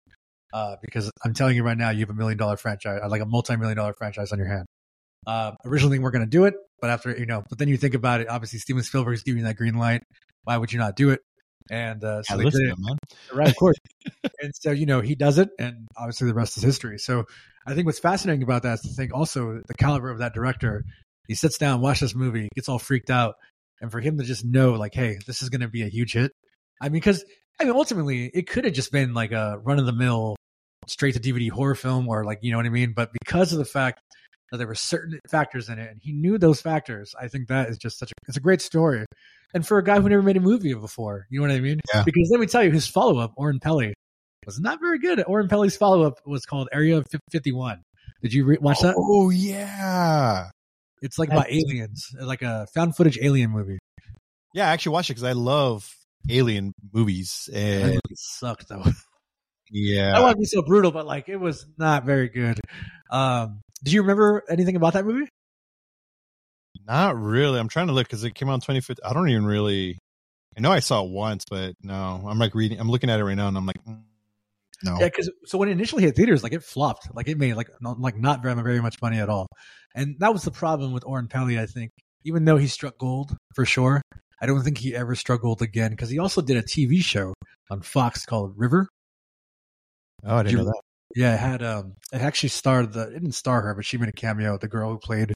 [0.54, 3.26] Uh, because I'm telling you right now, you have a million dollar franchise, like a
[3.26, 4.64] multi million dollar franchise on your hand.
[5.26, 7.92] Uh, originally, we're going to do it, but after, you know, but then you think
[7.92, 10.02] about it, obviously, Steven Spielberg's giving you that green light.
[10.44, 11.20] Why would you not do it?
[11.70, 13.34] And uh, so Yeah, they listen, did it.
[13.34, 13.76] Right, of course.
[14.42, 16.98] and so, you know, he does it, and obviously the rest is history.
[16.98, 17.24] So
[17.66, 20.84] I think what's fascinating about that is to think also the caliber of that director.
[21.26, 23.34] He sits down, watches this movie, gets all freaked out,
[23.80, 26.14] and for him to just know, like, hey, this is going to be a huge
[26.14, 26.32] hit.
[26.80, 27.24] I mean, because,
[27.60, 30.36] I mean, ultimately, it could have just been like a run of the mill,
[30.86, 32.94] straight to DVD horror film, or like, you know what I mean?
[32.96, 34.00] But because of the fact
[34.50, 37.68] that there were certain factors in it, and he knew those factors, I think that
[37.68, 39.04] is just such a, it's a great story.
[39.54, 41.80] And for a guy who never made a movie before, you know what I mean?
[41.94, 42.02] Yeah.
[42.04, 43.94] Because let me tell you, his follow up, Oren Peli,
[44.44, 45.22] was not very good.
[45.26, 47.82] Oren Peli's follow up was called Area 51.
[48.22, 48.94] Did you re- watch that?
[48.96, 50.48] Oh yeah,
[51.02, 53.78] It's like about aliens, like a found footage alien movie.
[54.54, 55.88] Yeah, I actually watched it because I love
[56.28, 58.82] alien movies, and movie sucked though.
[59.70, 60.02] Yeah.
[60.02, 62.58] I yeah, don't want to be so brutal, but like it was not very good.
[63.10, 65.28] Um, do you remember anything about that movie?
[66.86, 67.58] not really.
[67.58, 69.04] I'm trying to look because it came out in 2015.
[69.04, 69.98] I don't even really.
[70.56, 71.94] I know I saw it once, but no,
[72.26, 72.80] I'm like reading.
[72.80, 74.00] I'm looking at it right now, and I'm like, mm,
[74.82, 74.96] no.
[74.98, 77.68] Yeah, because so when it initially hit theaters, like it flopped, like it made like
[77.80, 79.46] not, like not very very much money at all,
[79.94, 81.58] and that was the problem with Oren Peli.
[81.58, 81.90] I think
[82.24, 84.00] even though he struck gold for sure,
[84.40, 87.34] I don't think he ever struggled again because he also did a TV show
[87.70, 88.88] on Fox called River.
[90.24, 90.80] oh, I didn't you- know that.
[91.16, 94.08] Yeah, it had um, it actually starred the it didn't star her, but she made
[94.08, 94.58] a cameo.
[94.58, 95.32] The girl who played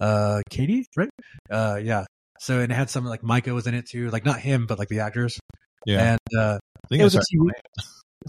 [0.00, 1.10] uh Katie, right?
[1.50, 2.04] Uh, yeah.
[2.40, 4.78] So and it had some like Micah was in it too, like not him, but
[4.78, 5.38] like the actors.
[5.86, 7.20] Yeah, And uh, I think it was a.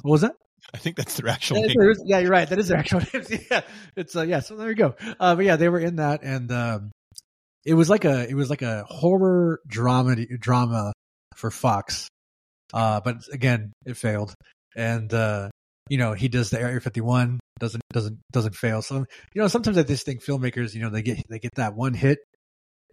[0.02, 0.34] What was that?
[0.74, 1.92] I think that's their actual Yeah, name.
[1.92, 2.50] is- yeah, you're right.
[2.50, 3.24] That is their actual name.
[3.50, 3.62] Yeah,
[3.96, 4.40] it's uh, yeah.
[4.42, 4.96] So there you go.
[5.20, 6.92] Uh, but yeah, they were in that, and um,
[7.66, 10.94] it was like a it was like a horror drama drama
[11.36, 12.08] for Fox.
[12.74, 14.34] Uh, but again, it failed,
[14.76, 15.50] and uh,
[15.90, 18.82] you know he does the Area 51 doesn't doesn't doesn't fail.
[18.82, 21.76] So you know sometimes I just think filmmakers, you know, they get they get that
[21.76, 22.20] one hit,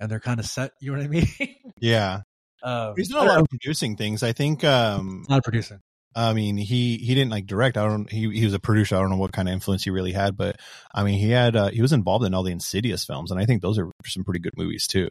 [0.00, 0.72] and they're kind of set.
[0.80, 1.26] You know what I mean?
[1.80, 2.20] Yeah,
[2.62, 4.22] uh, he's not a lot of producing things.
[4.22, 4.62] I think.
[4.62, 5.80] um not a producer.
[6.14, 7.76] I mean, he he didn't like direct.
[7.76, 8.10] I don't.
[8.10, 8.96] He he was a producer.
[8.96, 10.60] I don't know what kind of influence he really had, but
[10.94, 13.46] I mean, he had uh, he was involved in all the Insidious films, and I
[13.46, 15.08] think those are some pretty good movies too.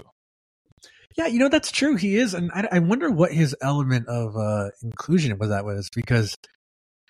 [1.18, 1.96] Yeah, you know that's true.
[1.96, 5.90] He is, and I, I wonder what his element of uh, inclusion was that was
[5.94, 6.38] because,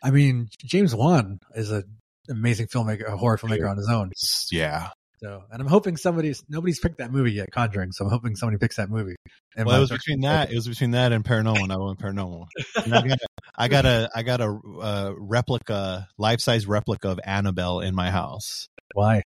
[0.01, 1.83] I mean, James Wan is an
[2.29, 4.11] amazing filmmaker, a horror filmmaker on his own.
[4.51, 4.89] Yeah.
[5.23, 7.91] So, and I'm hoping somebody's nobody's picked that movie yet, Conjuring.
[7.91, 9.15] So I'm hoping somebody picks that movie.
[9.55, 10.51] And Well, it was between that.
[10.51, 11.61] It was between that and Paranormal.
[11.61, 12.47] And I went Paranormal.
[12.85, 17.09] And I got a, I got a I got a uh, replica, life size replica
[17.09, 18.67] of Annabelle in my house.
[18.95, 19.21] why?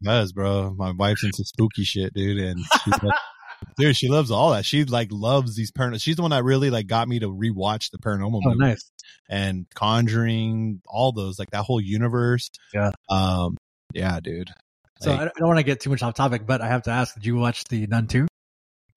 [0.00, 2.60] Because, bro, my wife's into spooky shit, dude, and
[3.76, 4.64] dude, she loves all that.
[4.64, 6.00] She like loves these paranormal.
[6.00, 8.90] She's the one that really like got me to rewatch the paranormal Oh, movies nice.
[9.28, 12.50] and Conjuring, all those like that whole universe.
[12.72, 12.92] Yeah.
[13.08, 13.56] Um.
[13.92, 14.50] Yeah, dude.
[15.00, 16.90] So Like, I, don't want to get too much off topic, but I have to
[16.90, 18.26] ask: Did you watch the Nun two?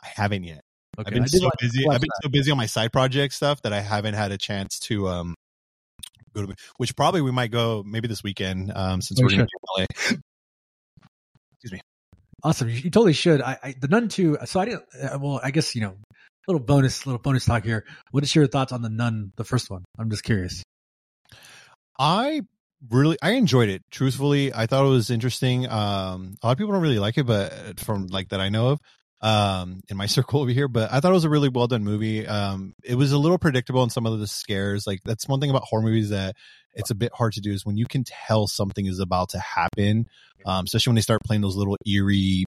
[0.03, 0.61] I haven't yet.
[0.99, 1.85] Okay, I've been so busy.
[1.87, 2.19] I've been that.
[2.23, 5.35] so busy on my side project stuff that I haven't had a chance to um
[6.33, 6.55] go to.
[6.77, 10.17] Which probably we might go maybe this weekend um since We we're going to LA.
[12.43, 12.69] Awesome.
[12.69, 13.41] You, you totally should.
[13.41, 14.37] I, I the Nun two.
[14.45, 14.83] So I didn't.
[15.01, 15.95] Uh, well, I guess you know.
[16.47, 17.83] Little bonus, little bonus talk here.
[18.11, 19.83] What is your thoughts on the Nun, the first one?
[19.99, 20.63] I'm just curious.
[21.99, 22.41] I
[22.89, 23.83] really I enjoyed it.
[23.91, 25.67] Truthfully, I thought it was interesting.
[25.67, 28.69] Um, a lot of people don't really like it, but from like that I know
[28.69, 28.79] of,
[29.21, 30.67] um, in my circle over here.
[30.67, 32.27] But I thought it was a really well done movie.
[32.27, 34.87] Um, it was a little predictable in some of the scares.
[34.87, 36.35] Like that's one thing about horror movies that
[36.73, 39.39] it's a bit hard to do is when you can tell something is about to
[39.39, 40.07] happen,
[40.45, 42.45] um, especially when they start playing those little eerie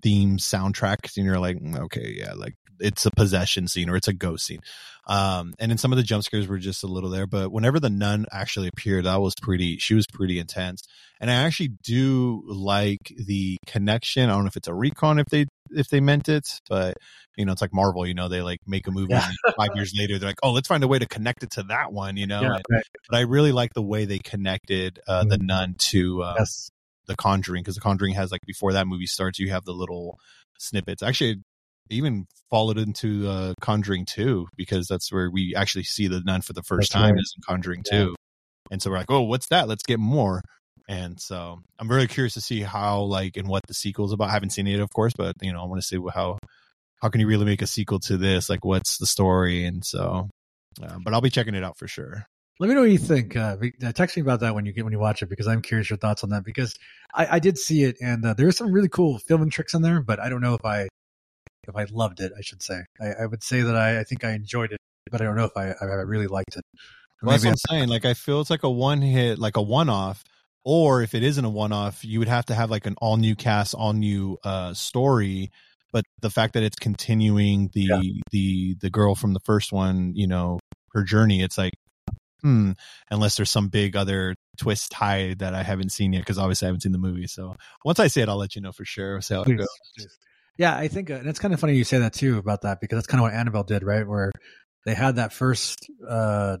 [0.00, 4.08] theme soundtracks, and you're like, "Mm, okay, yeah, like it's a possession scene or it's
[4.08, 4.60] a ghost scene.
[5.06, 7.80] Um, and then some of the jump scares were just a little there, but whenever
[7.80, 10.82] the nun actually appeared, that was pretty, she was pretty intense.
[11.20, 14.28] And I actually do like the connection.
[14.28, 16.96] I don't know if it's a recon if they, if they meant it, but
[17.36, 19.28] you know, it's like Marvel, you know, they like make a movie Yeah.
[19.28, 21.62] and five years later, they're like, oh, let's find a way to connect it to
[21.64, 22.40] that one, you know?
[22.42, 22.82] And- right.
[23.08, 25.46] but I really like the way they connected, uh, the Mhm.
[25.46, 26.70] nun to, uh, Yes.
[27.06, 30.18] the Conjuring because the Conjuring has like before that movie starts, you have the little
[30.58, 31.02] snippets.
[31.02, 31.36] Actually,
[31.90, 36.52] even followed into uh, Conjuring Two because that's where we actually see the nun for
[36.52, 37.20] the first That's time right.
[37.22, 37.98] is in Conjuring Yeah.
[37.98, 38.16] Two,
[38.70, 39.68] and so we're like, oh, what's that?
[39.68, 40.42] Let's get more.
[40.88, 44.30] And so I'm really curious to see how like and what the sequel's about.
[44.30, 46.38] I haven't seen it, of course, but you know, I want to see how
[47.02, 48.48] how can you really make a sequel to this?
[48.48, 49.64] Like, what's the story?
[49.64, 50.30] And so,
[50.82, 52.26] uh, but I'll be checking it out for sure.
[52.58, 53.36] Let me know what you think.
[53.36, 55.62] Uh, uh, text me about that when you get when you watch it because I'm
[55.62, 56.74] curious your thoughts on that because
[57.14, 59.82] I, I did see it and uh, there are some really cool filming tricks in
[59.82, 60.88] there, but I don't know if I
[61.68, 62.32] if I loved it.
[62.36, 64.78] I should say I, I would say that I, I think I enjoyed it,
[65.10, 66.64] but I don't know if I I really liked it.
[67.22, 67.88] Well, that's what I'm saying.
[67.88, 70.22] Like, I feel it's like a one hit, like a one off.
[70.70, 73.16] Or if it isn't a one off, you would have to have like an all
[73.16, 75.50] new cast, all new uh, story.
[75.94, 78.02] But the fact that it's continuing the Yeah.
[78.32, 80.58] the the girl from the first one, you know,
[80.92, 81.72] her journey, it's like,
[82.42, 82.72] hmm.
[83.10, 86.68] Unless there's some big other twist tie that I haven't seen yet, because obviously I
[86.68, 87.28] haven't seen the movie.
[87.28, 89.22] So once I see it, I'll let you know for sure.
[89.22, 90.18] so Please, please.
[90.58, 92.82] Yeah, I think, uh, and it's kind of funny you say that too about that
[92.82, 94.06] because that's kind of what Annabelle did, right?
[94.06, 94.32] Where
[94.84, 96.58] they had that first, uh,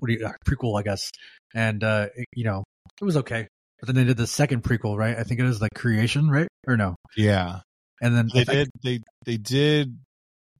[0.00, 1.10] what do you, uh, prequel, I guess,
[1.54, 2.64] and uh, it, you know,
[3.00, 3.48] it was okay,
[3.80, 5.16] but then they did the second prequel, right?
[5.16, 6.48] I think it was like Creation, right?
[6.66, 6.96] Or no?
[7.16, 7.60] Yeah,
[8.00, 8.70] And then they did.
[8.82, 9.98] They they did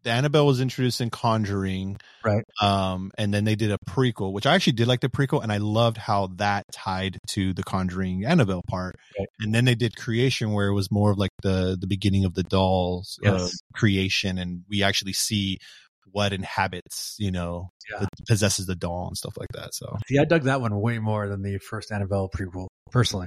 [0.04, 2.44] the Annabelle was introduced in Conjuring, Right.
[2.60, 5.52] Um, and then they did a prequel, which I actually did like the prequel, and
[5.52, 8.96] I loved how that tied to the Conjuring Annabelle part.
[9.18, 9.28] Right.
[9.40, 12.34] And then they did Creation, where it was more of like the the beginning of
[12.34, 15.58] the dolls uh, creation, and we actually see
[16.12, 18.00] what inhabits, you know, Yeah.
[18.00, 19.74] that possesses the doll and stuff like that.
[19.74, 23.26] So See, I dug that one way more than the first Annabelle prequel, personally.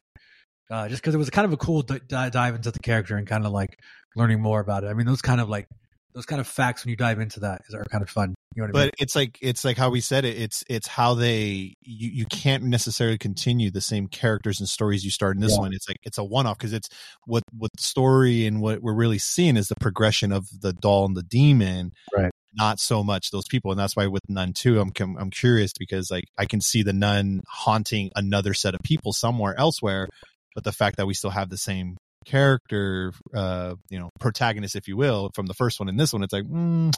[0.69, 3.27] Uh, just because it was kind of a cool d- dive into the character and
[3.27, 3.77] kind of like
[4.15, 4.87] learning more about it.
[4.87, 5.65] I mean, those kind of like
[6.13, 8.35] those kind of facts when you dive into that is are kind of fun.
[8.55, 8.89] You know what I mean?
[8.89, 12.25] but it's like it's like how we said it it's it's how they you, you
[12.25, 15.59] can't necessarily continue the same characters and stories you start in this Yeah.
[15.61, 16.89] one it's like it's a one-off because it's
[17.25, 21.05] what what the story and what we're really seeing is the progression of the doll
[21.05, 22.31] and the demon Right.
[22.53, 26.11] Not so much those people and that's why with nun 2 i'm i'm curious because
[26.11, 30.07] like i can see the nun haunting another set of people somewhere elsewhere
[30.55, 34.87] but the fact that we still have the same character uh you know protagonist if
[34.87, 36.93] you will from the first one and this one it's like mm,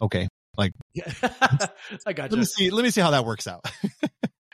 [0.00, 0.28] okay
[0.94, 1.12] Yeah.
[2.06, 2.36] I got gotcha.
[2.36, 2.70] me see.
[2.70, 3.64] Let me see how that works out.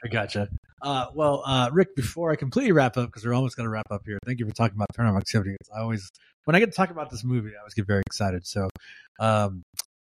[0.03, 0.49] I gotcha.
[0.83, 3.87] Uh, well, uh, Rick, before I completely wrap up, because we're almost going to wrap
[3.91, 5.57] up here, thank you for talking about Paranormal Activity.
[5.77, 6.11] I always,
[6.45, 8.47] when I get to talk about this movie, I always get very excited.
[8.47, 8.71] So,
[9.19, 9.63] um,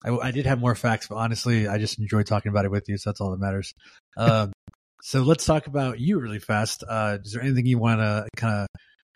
[0.05, 2.89] I, I did have more facts, but honestly, I just enjoy talking about it with
[2.89, 2.99] you.
[2.99, 3.75] So that's all that matters.
[4.17, 4.53] Um,
[5.03, 6.85] so let's talk about you really fast.
[6.89, 8.67] Uh, is there anything you want to kind of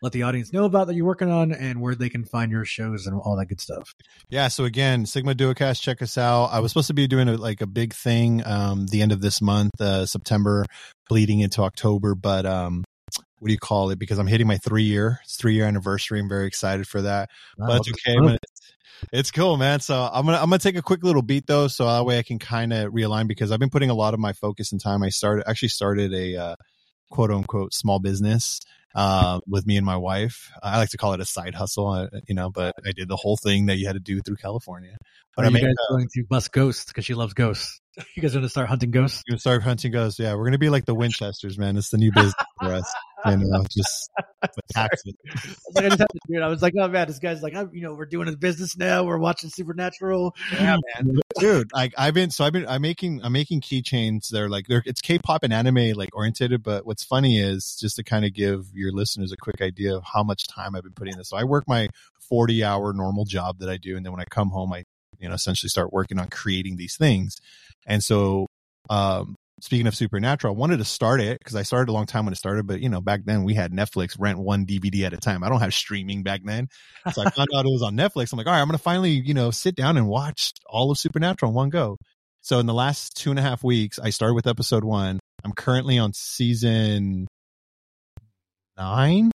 [0.03, 2.65] let the audience know about that you're working on and where they can find your
[2.65, 3.93] shows and all that good stuff?
[4.29, 4.49] yeah.
[4.49, 6.47] So again, Sigma Duocast, check us out.
[6.47, 9.21] I was supposed to be doing a, like a big thing, um, the end of
[9.21, 10.67] this month, uh, September,
[11.09, 12.15] bleeding into October.
[12.15, 12.85] But um,
[13.39, 13.99] what do you call it?
[13.99, 16.21] Because I'm hitting my three year, three year anniversary.
[16.21, 17.31] I'm very excited for that.
[17.59, 18.19] but it's okay.
[18.19, 18.39] man.
[18.43, 18.56] It's,
[19.13, 19.81] it's cool, man.
[19.81, 22.23] So I'm gonna I'm gonna take a quick little beat though, so that way I
[22.23, 25.03] can kind of realign because I've been putting a lot of my focus and time.
[25.03, 26.57] I started actually started a uh,
[27.11, 28.61] quote unquote small business
[28.97, 30.51] uh, with me and my wife.
[30.63, 33.17] I like to call it a side hustle, uh, you know, but I did the
[33.17, 34.97] whole thing that you had to do through California.
[35.37, 37.81] But Are I you made, guys uh, going to bust ghosts because she loves ghosts?
[38.15, 39.23] You guys are going to start hunting ghosts?
[39.27, 40.19] You're gonna start hunting ghosts.
[40.19, 41.79] Yeah, we're gonna be like the Winchesters, man.
[41.79, 42.95] It's the new business for us.
[43.25, 44.11] You know, just
[44.43, 45.17] attacks it.
[45.29, 46.43] I was like, I just had to do it.
[46.43, 48.77] I was like, oh man, this guy's like, I'm, you know, we're doing a business
[48.77, 49.05] now.
[49.05, 50.35] We're watching Supernatural.
[50.53, 51.19] Yeah, man.
[51.39, 54.29] Dude, like I've been so I've been I'm making I'm making keychains.
[54.29, 58.05] They're like they're it's K-pop and anime like oriented, but what's funny is just to
[58.05, 61.13] kind of give your listeners a quick idea of how much time I've been putting
[61.13, 61.31] in this.
[61.31, 61.89] So I work my
[62.29, 64.85] 40 hour normal job that I do, and then when I come home, I
[65.19, 67.37] you know essentially start working on creating these things.
[67.87, 68.47] And so,
[68.91, 72.27] um, speaking of Supernatural, I wanted to start it because I started a long time
[72.27, 75.13] when it started, but you know back then we had Netflix rent one DVD at
[75.13, 75.43] a time.
[75.43, 76.69] I don't have streaming back then.
[77.13, 78.33] So I found out it was on Netflix.
[78.33, 80.91] I'm like, all right, I'm going to finally, you know, sit down and watch all
[80.91, 81.97] of Supernatural in one go.
[82.43, 85.19] So in the last two and a half weeks, I started with episode one.
[85.45, 87.27] I'm currently on season
[88.77, 89.31] nine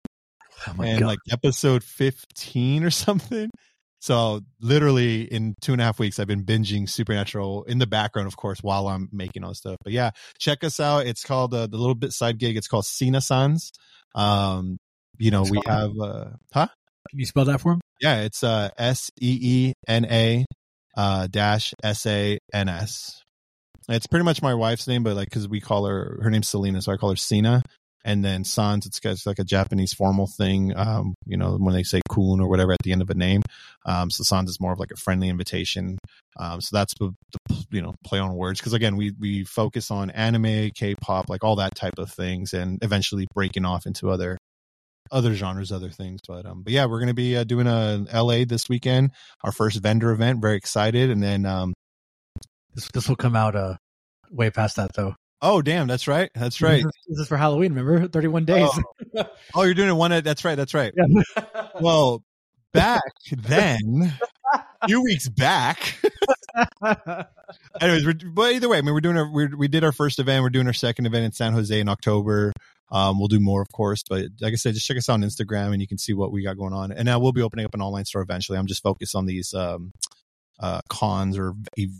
[0.68, 1.08] Oh and god!
[1.08, 3.50] like episode 15 or something.
[4.02, 8.28] So literally in two and a half weeks, I've been binging Supernatural in the background,
[8.28, 9.78] of course, while I'm making all this stuff.
[9.84, 10.10] But yeah,
[10.40, 11.06] check us out.
[11.06, 12.58] It's called uh, the little bit side gig.
[12.58, 13.72] It's called Seena Sans.
[14.16, 14.78] Um,
[15.20, 16.68] you know, we have, uh, huh?
[17.12, 17.82] Can you spell that for him?
[18.00, 20.46] Yeah, it's uh S E E N A
[20.98, 23.22] uh dash S A N S.
[23.90, 26.82] It's pretty much my wife's name, but like because we call her her name's Selena,
[26.82, 27.62] so I call her Seena.
[28.04, 30.76] And then Sans, it's, it's like a Japanese formal thing.
[30.76, 33.42] Um, you know, when they say kun or whatever at the end of a name.
[33.86, 35.98] Um, so Sans is more of like a friendly invitation.
[36.38, 39.92] Um, so that's the, the you know play on words because again we we focus
[39.92, 44.38] on anime, K-pop, like all that type of things, and eventually breaking off into other
[45.12, 46.22] other genres, other things.
[46.28, 49.12] But um, but yeah, we're gonna be uh, doing a LA this weekend,
[49.44, 50.42] our first vendor event.
[50.42, 51.74] Very excited, and then um,
[52.74, 53.76] This this will come out uh
[54.32, 55.16] way past that though.
[55.42, 56.84] Oh damn, that's right, that's right.
[57.08, 57.74] This is for Halloween.
[57.74, 58.70] Remember, thirty one days.
[59.54, 60.12] Oh, you're doing it one.
[60.24, 60.94] That's right, that's right.
[60.96, 61.68] Yeah.
[61.82, 62.24] Well,
[62.72, 63.02] back
[63.34, 64.14] then,
[64.54, 65.98] a few weeks back.
[67.82, 70.20] Anyways, we're, but either way, I mean, we're doing our we're, we did our first
[70.20, 70.44] event.
[70.44, 72.54] We're doing our second event in San Jose in October.
[72.92, 75.22] Um, we'll do more, of course, but like I said, just check us out on
[75.22, 76.92] Instagram and you can see what we got going on.
[76.92, 78.58] And now we'll be opening up an online store eventually.
[78.58, 79.94] I'm just focused on these um,
[80.62, 81.54] uh, cons or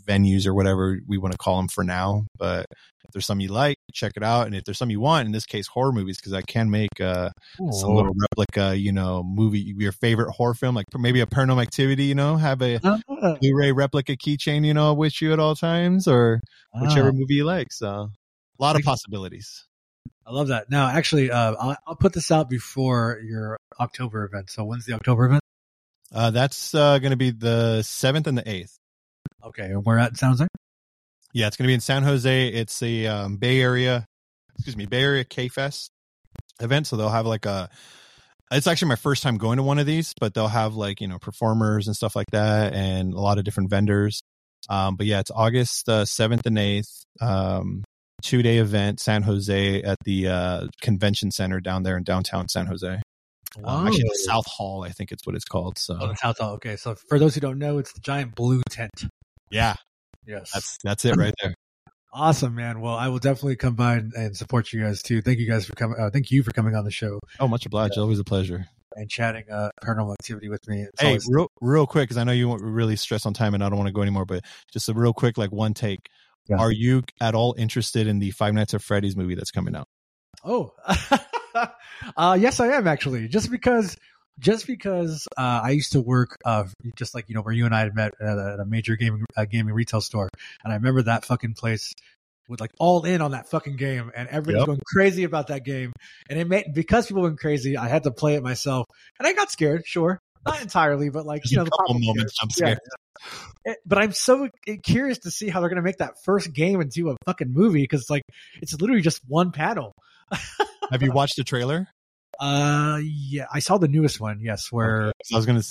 [0.08, 2.24] venues or whatever we want to call them for now.
[2.38, 2.66] But
[3.04, 4.46] if there's some you like, check it out.
[4.46, 7.00] And if there's some you want, in this case, horror movies, because I can make
[7.00, 11.62] uh, some little replica, you know, movie, your favorite horror film, like maybe a Paranormal
[11.62, 15.54] Activity, you know, have a Ah, Blu-ray replica keychain, you know, with you at all
[15.54, 16.40] times, or
[16.80, 17.72] whichever ah, movie you like.
[17.72, 19.66] So, a lot of possibilities.
[20.26, 20.70] I love that.
[20.70, 24.50] Now, actually, uh, I'll, I'll put this out before your October event.
[24.50, 25.42] So when's the October event?
[26.12, 28.76] Uh, that's uh, going to be the seventh and the eighth.
[29.44, 30.48] Okay, and we're at Sounds like
[31.32, 32.48] Yeah, it's going to be in San Jose.
[32.48, 34.06] It's the um, Bay Area,
[34.54, 35.90] excuse me, Bay Area K Fest
[36.60, 36.86] event.
[36.86, 37.70] So they'll have like a
[38.50, 41.08] it's actually my first time going to one of these, but they'll have like you
[41.08, 44.20] know performers and stuff like that, and a lot of different vendors.
[44.68, 47.04] Um, but yeah, it's August uh, seventh and eighth.
[47.20, 47.84] Um,
[48.22, 52.66] two day event, San Jose at the uh, convention center down there in downtown San
[52.66, 53.00] Jose.
[53.64, 55.78] Um, actually, the South Hall, I think it's what it's called.
[55.78, 56.54] So Oh, the South Hall.
[56.54, 58.92] Okay, so for those who don't know, it's the giant blue tent.
[59.50, 59.74] yeah,
[60.26, 61.54] Yes, that's that's it right there.
[62.14, 62.80] awesome, man.
[62.80, 65.20] Well, I will definitely come by and, and support you guys too.
[65.22, 65.96] Thank you guys for coming.
[66.00, 67.98] Uh, thank you for coming on the show Oh, much obliged.
[67.98, 68.66] Always a pleasure.
[68.94, 70.82] and chatting uh, paranormal activity with me.
[70.82, 73.64] It's Hey, always- real, real quick, because I know you really stress on time, and
[73.64, 74.24] I don't want to go anymore.
[74.26, 76.00] But just a real quick, like one take.
[76.48, 76.56] Yeah.
[76.58, 79.86] Are you at all interested in the Five Nights at Freddy's movie that's coming out?
[80.44, 80.74] Oh,
[82.16, 83.28] uh, yes, I am actually.
[83.28, 83.96] Just because,
[84.38, 86.64] just because uh, I used to work, uh,
[86.96, 88.96] just like you know, where you and I had met at a, at a major
[88.96, 90.28] gaming uh, gaming retail store,
[90.64, 91.92] and I remember that fucking place
[92.48, 94.66] was like all in on that fucking game, and everybody was Yep.
[94.66, 95.92] going crazy about that game,
[96.28, 98.86] and it made because people went crazy, I had to play it myself,
[99.18, 102.66] and I got scared, sure, not entirely, but like you know, couple moments, jump Yeah.
[102.66, 102.80] scare.
[103.64, 104.48] Eh, But I'm so
[104.82, 108.10] curious to see how they're gonna make that first game into a fucking movie because
[108.10, 108.22] like
[108.60, 109.92] it's literally just one panel.
[110.90, 111.88] Have you watched the trailer?
[112.38, 114.40] Uh, yeah, I saw the newest one.
[114.40, 115.12] Yes, where Okay.
[115.24, 115.62] So I was gonna,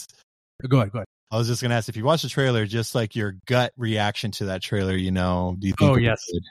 [0.67, 1.07] go ahead, go ahead.
[1.31, 4.31] I was just gonna ask if you watched the trailer, just like your gut reaction
[4.31, 4.95] to that trailer.
[4.95, 5.91] You know, do you think?
[5.91, 6.23] Oh, yes.
[6.31, 6.43] good?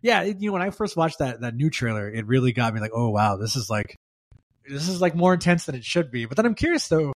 [0.00, 2.74] Yeah, it, you know, when I first watched that that new trailer, it really got
[2.74, 3.96] me like, oh wow, this is like
[4.68, 6.26] this is like more intense than it should be.
[6.26, 7.12] But then I'm curious though.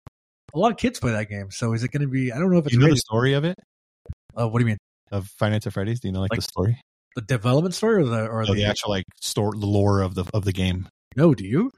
[0.53, 2.29] A lot of kids play that game, so is it going to be?
[2.29, 3.57] I don't know if it's You know the story of it
[4.39, 4.77] uh, what do you mean?
[5.11, 5.99] of Five Nights at Freddy's?
[5.99, 6.81] Do you know like, Like- the story?
[7.15, 10.15] The development story or the or Or the, the actual like store, the lore of
[10.15, 10.87] the of the game?
[11.15, 11.71] No, do you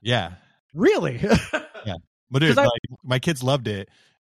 [0.00, 0.32] Yeah,
[0.74, 1.20] really?
[1.86, 1.94] Yeah.
[2.30, 3.88] But dude, I- like, my kids loved it,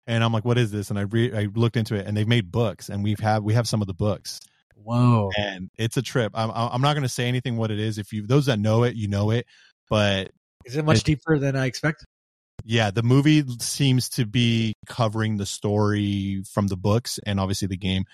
[0.07, 2.27] and I'm like, "What is this?" And I re- I looked into it, and they've
[2.27, 4.41] made books, and we've have we have some of the books,
[4.75, 5.31] Whoa!
[5.39, 6.33] and it's a trip.
[6.35, 7.99] I'm I'm not going to say anything what it is.
[7.99, 9.47] If you those that know it, you know it,
[9.89, 10.31] but
[10.65, 12.05] Is it much deeper than I expect?
[12.65, 17.77] yeah, the movie seems to be covering the story from the books and obviously the
[17.77, 18.05] game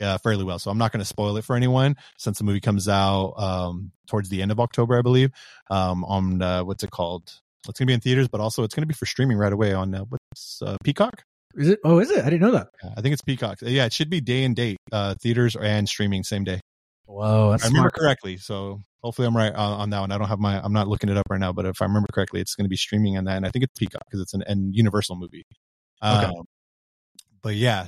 [0.00, 0.58] uh, fairly well.
[0.58, 3.92] So I'm not going to spoil it for anyone since the movie comes out um,
[4.08, 5.30] towards the end of October, I believe.
[5.70, 7.32] Um, on uh, what's it called?
[7.68, 9.52] It's going to be in theaters, but also it's going to be for streaming right
[9.52, 11.22] away on uh, what's uh, Peacock.
[11.54, 11.80] Is it?
[11.84, 12.24] Oh, is it?
[12.24, 12.68] I didn't know that.
[12.96, 13.58] I think it's Peacock.
[13.62, 16.60] Yeah, it should be day and date, uh, theaters and streaming same day.
[17.06, 17.94] Whoa, I remember smart.
[17.94, 18.38] correctly.
[18.38, 20.10] So hopefully I'm right on, on that one.
[20.10, 22.08] I don't have my, I'm not looking it up right now, but if I remember
[22.12, 23.36] correctly, it's going to be streaming on that.
[23.36, 25.44] And I think it's Peacock because it's an, an Universal movie.
[26.02, 26.26] Okay.
[26.26, 26.44] Um,
[27.44, 27.86] but yeah,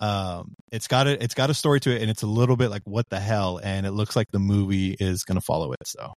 [0.00, 2.68] um, it's got a, it's got a story to it and it's a little bit
[2.68, 3.58] like what the hell.
[3.62, 5.86] And it looks like the movie is going to follow it.
[5.86, 6.12] So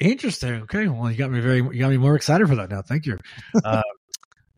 [0.00, 0.62] Interesting.
[0.62, 0.88] Okay.
[0.88, 2.82] Well, you got me very, you got me more excited for that now.
[2.82, 3.16] Thank you.
[3.64, 3.82] Uh,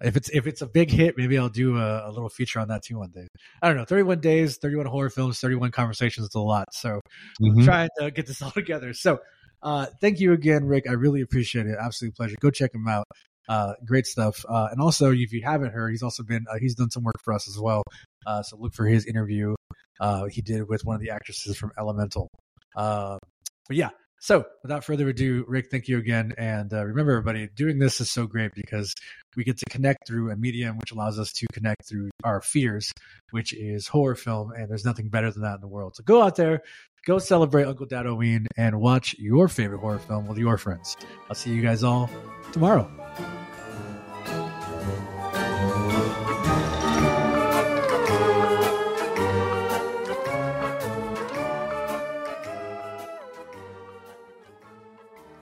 [0.04, 2.66] if it's if it's a big hit, maybe I'll do a, a little feature on
[2.68, 3.28] that too one day.
[3.62, 3.84] I don't know.
[3.84, 6.26] Thirty one days, thirty one horror films, thirty one conversations.
[6.26, 6.74] It's a lot.
[6.74, 7.00] So
[7.40, 7.64] Mhm.
[7.64, 8.94] trying to get this all together.
[8.94, 9.20] So
[9.62, 10.88] uh, thank you again, Rick.
[10.88, 11.76] I really appreciate it.
[11.80, 12.34] Absolute pleasure.
[12.40, 13.06] Go check him out.
[13.48, 14.44] Uh, great stuff.
[14.48, 17.20] Uh, and also, if you haven't heard, he's also been uh, he's done some work
[17.24, 17.82] for us as well.
[18.26, 19.54] Uh, so look for his interview
[20.00, 22.28] uh, he did with one of the actresses from Elemental.
[22.76, 23.18] Uh,
[23.68, 23.90] but yeah.
[24.22, 26.32] So without further ado, Rick, thank you again.
[26.38, 28.94] And uh, remember, everybody, doing this is so great because
[29.36, 32.92] we get to connect through a medium which allows us to connect through our fears,
[33.32, 34.52] which is horror film.
[34.52, 35.96] And there's nothing better than that in the world.
[35.96, 36.62] So go out there,
[37.04, 40.96] go celebrate Uncle Dad Halloween, and watch your favorite horror film with your friends.
[41.28, 42.08] I'll see you guys all
[42.52, 42.88] tomorrow.